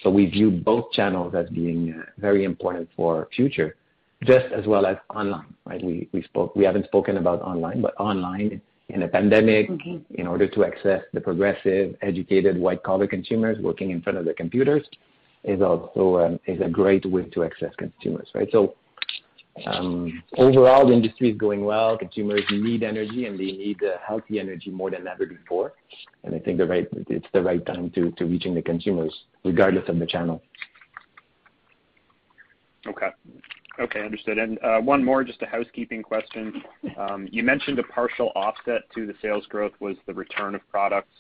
So 0.03 0.11
we 0.11 0.27
view 0.27 0.51
both 0.51 0.91
channels 0.93 1.35
as 1.35 1.49
being 1.51 1.95
uh, 1.99 2.05
very 2.19 2.45
important 2.45 2.89
for 2.97 3.19
our 3.19 3.29
future, 3.35 3.77
just 4.25 4.47
as 4.57 4.67
well 4.67 4.87
as 4.87 4.97
online, 5.15 5.55
right? 5.65 5.83
We, 5.83 6.09
we 6.13 6.23
spoke, 6.23 6.55
we 6.55 6.65
haven't 6.65 6.87
spoken 6.87 7.17
about 7.17 7.43
online, 7.43 7.83
but 7.83 7.95
online 7.99 8.61
in 8.89 9.03
a 9.03 9.09
pandemic, 9.09 9.71
mm-hmm. 9.71 10.15
in 10.15 10.27
order 10.27 10.47
to 10.49 10.65
access 10.65 11.03
the 11.13 11.21
progressive, 11.21 11.97
educated, 12.03 12.59
white 12.59 12.83
collar 12.83 13.07
consumers 13.07 13.59
working 13.61 13.91
in 13.91 14.03
front 14.03 14.19
of 14.19 14.25
the 14.25 14.35
computers, 14.35 14.87
is 15.45 15.61
also 15.61 16.19
um, 16.19 16.41
is 16.47 16.61
a 16.61 16.69
great 16.69 17.05
way 17.07 17.25
to 17.25 17.43
access 17.43 17.73
consumers, 17.77 18.29
right? 18.35 18.49
So 18.53 18.77
um, 19.67 20.23
overall, 20.39 20.87
the 20.87 20.93
industry 20.93 21.31
is 21.31 21.37
going 21.37 21.65
well. 21.65 21.99
Consumers 21.99 22.43
need 22.51 22.83
energy, 22.83 23.27
and 23.27 23.39
they 23.39 23.53
need 23.53 23.83
uh, 23.83 23.97
healthy 24.07 24.39
energy 24.39 24.71
more 24.71 24.91
than 24.91 25.07
ever 25.07 25.27
before. 25.27 25.75
And 26.25 26.35
I 26.35 26.39
think 26.39 26.59
the 26.59 26.67
right, 26.67 26.87
it's 27.09 27.27
the 27.33 27.43
right 27.43 27.65
time 27.67 27.91
to, 27.91 28.13
to 28.13 28.25
reaching 28.25 28.55
the 28.55 28.63
consumers, 28.63 29.15
regardless 29.45 29.89
of 29.89 29.99
the 29.99 30.07
channel. 30.07 30.43
Okay. 32.87 33.09
Okay, 33.83 34.01
understood. 34.05 34.39
And 34.39 34.59
uh, 34.63 34.79
one 34.79 35.05
more, 35.05 35.25
just 35.25 35.43
a 35.43 35.47
housekeeping 35.47 36.05
question. 36.05 36.63
Um, 36.97 37.29
you 37.33 37.43
mentioned 37.43 37.81
a 37.81 37.83
partial 37.83 38.31
offset 38.37 38.83
to 38.95 39.07
the 39.07 39.15
sales 39.21 39.45
growth 39.47 39.73
was 39.81 39.97
the 40.07 40.15
return 40.15 40.55
of 40.55 40.61
products 40.71 41.13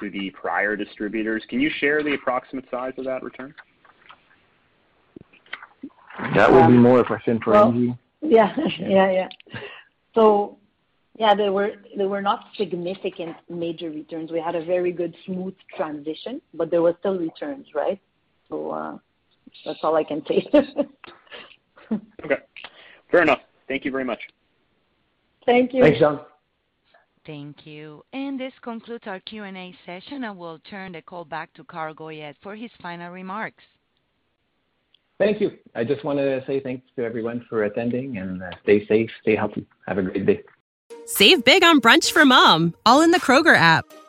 to 0.00 0.10
the 0.10 0.30
prior 0.30 0.76
distributors. 0.76 1.42
Can 1.48 1.60
you 1.60 1.70
share 1.80 2.04
the 2.04 2.14
approximate 2.14 2.66
size 2.70 2.92
of 2.98 3.04
that 3.06 3.24
return? 3.24 3.52
That 6.36 6.52
would 6.52 6.68
be 6.68 6.78
more 6.78 7.00
a 7.00 7.04
question 7.04 7.40
for 7.42 7.52
well, 7.52 7.68
Angie. 7.68 7.98
Yeah, 8.22 8.54
yeah, 8.78 9.10
yeah. 9.10 9.28
So, 10.14 10.58
yeah, 11.18 11.34
there 11.34 11.52
were 11.52 11.72
there 11.96 12.08
were 12.08 12.22
not 12.22 12.46
significant 12.56 13.36
major 13.50 13.90
returns. 13.90 14.30
We 14.30 14.40
had 14.40 14.54
a 14.54 14.64
very 14.64 14.92
good 14.92 15.16
smooth 15.26 15.54
transition, 15.76 16.40
but 16.54 16.70
there 16.70 16.82
were 16.82 16.96
still 17.00 17.18
returns, 17.18 17.66
right? 17.74 18.00
So 18.48 18.70
uh, 18.70 18.98
that's 19.64 19.80
all 19.82 19.96
I 19.96 20.04
can 20.04 20.24
say. 20.26 20.46
okay, 22.24 22.38
fair 23.10 23.22
enough. 23.22 23.40
Thank 23.68 23.84
you 23.84 23.90
very 23.90 24.04
much. 24.04 24.20
Thank 25.46 25.72
you. 25.74 25.82
Thanks, 25.82 25.98
John. 25.98 26.20
Thank 27.26 27.66
you. 27.66 28.04
And 28.12 28.38
this 28.38 28.52
concludes 28.62 29.04
our 29.06 29.20
Q&A 29.20 29.74
session. 29.86 30.24
I 30.24 30.30
will 30.30 30.58
turn 30.70 30.92
the 30.92 31.02
call 31.02 31.24
back 31.24 31.52
to 31.54 31.64
Carl 31.64 31.94
Goyette 31.94 32.36
for 32.42 32.54
his 32.54 32.70
final 32.82 33.10
remarks. 33.10 33.64
Thank 35.18 35.40
you. 35.40 35.52
I 35.74 35.84
just 35.84 36.04
wanted 36.04 36.24
to 36.38 36.46
say 36.46 36.60
thanks 36.60 36.86
to 36.96 37.04
everyone 37.04 37.46
for 37.48 37.64
attending 37.64 38.18
and 38.18 38.42
uh, 38.42 38.50
stay 38.62 38.86
safe, 38.86 39.10
stay 39.22 39.36
healthy. 39.36 39.66
Have 39.86 39.98
a 39.98 40.02
great 40.02 40.26
day. 40.26 40.42
Save 41.06 41.44
big 41.44 41.62
on 41.62 41.80
brunch 41.80 42.10
for 42.12 42.24
mom, 42.24 42.74
all 42.84 43.00
in 43.00 43.10
the 43.10 43.20
Kroger 43.20 43.56
app. 43.56 43.84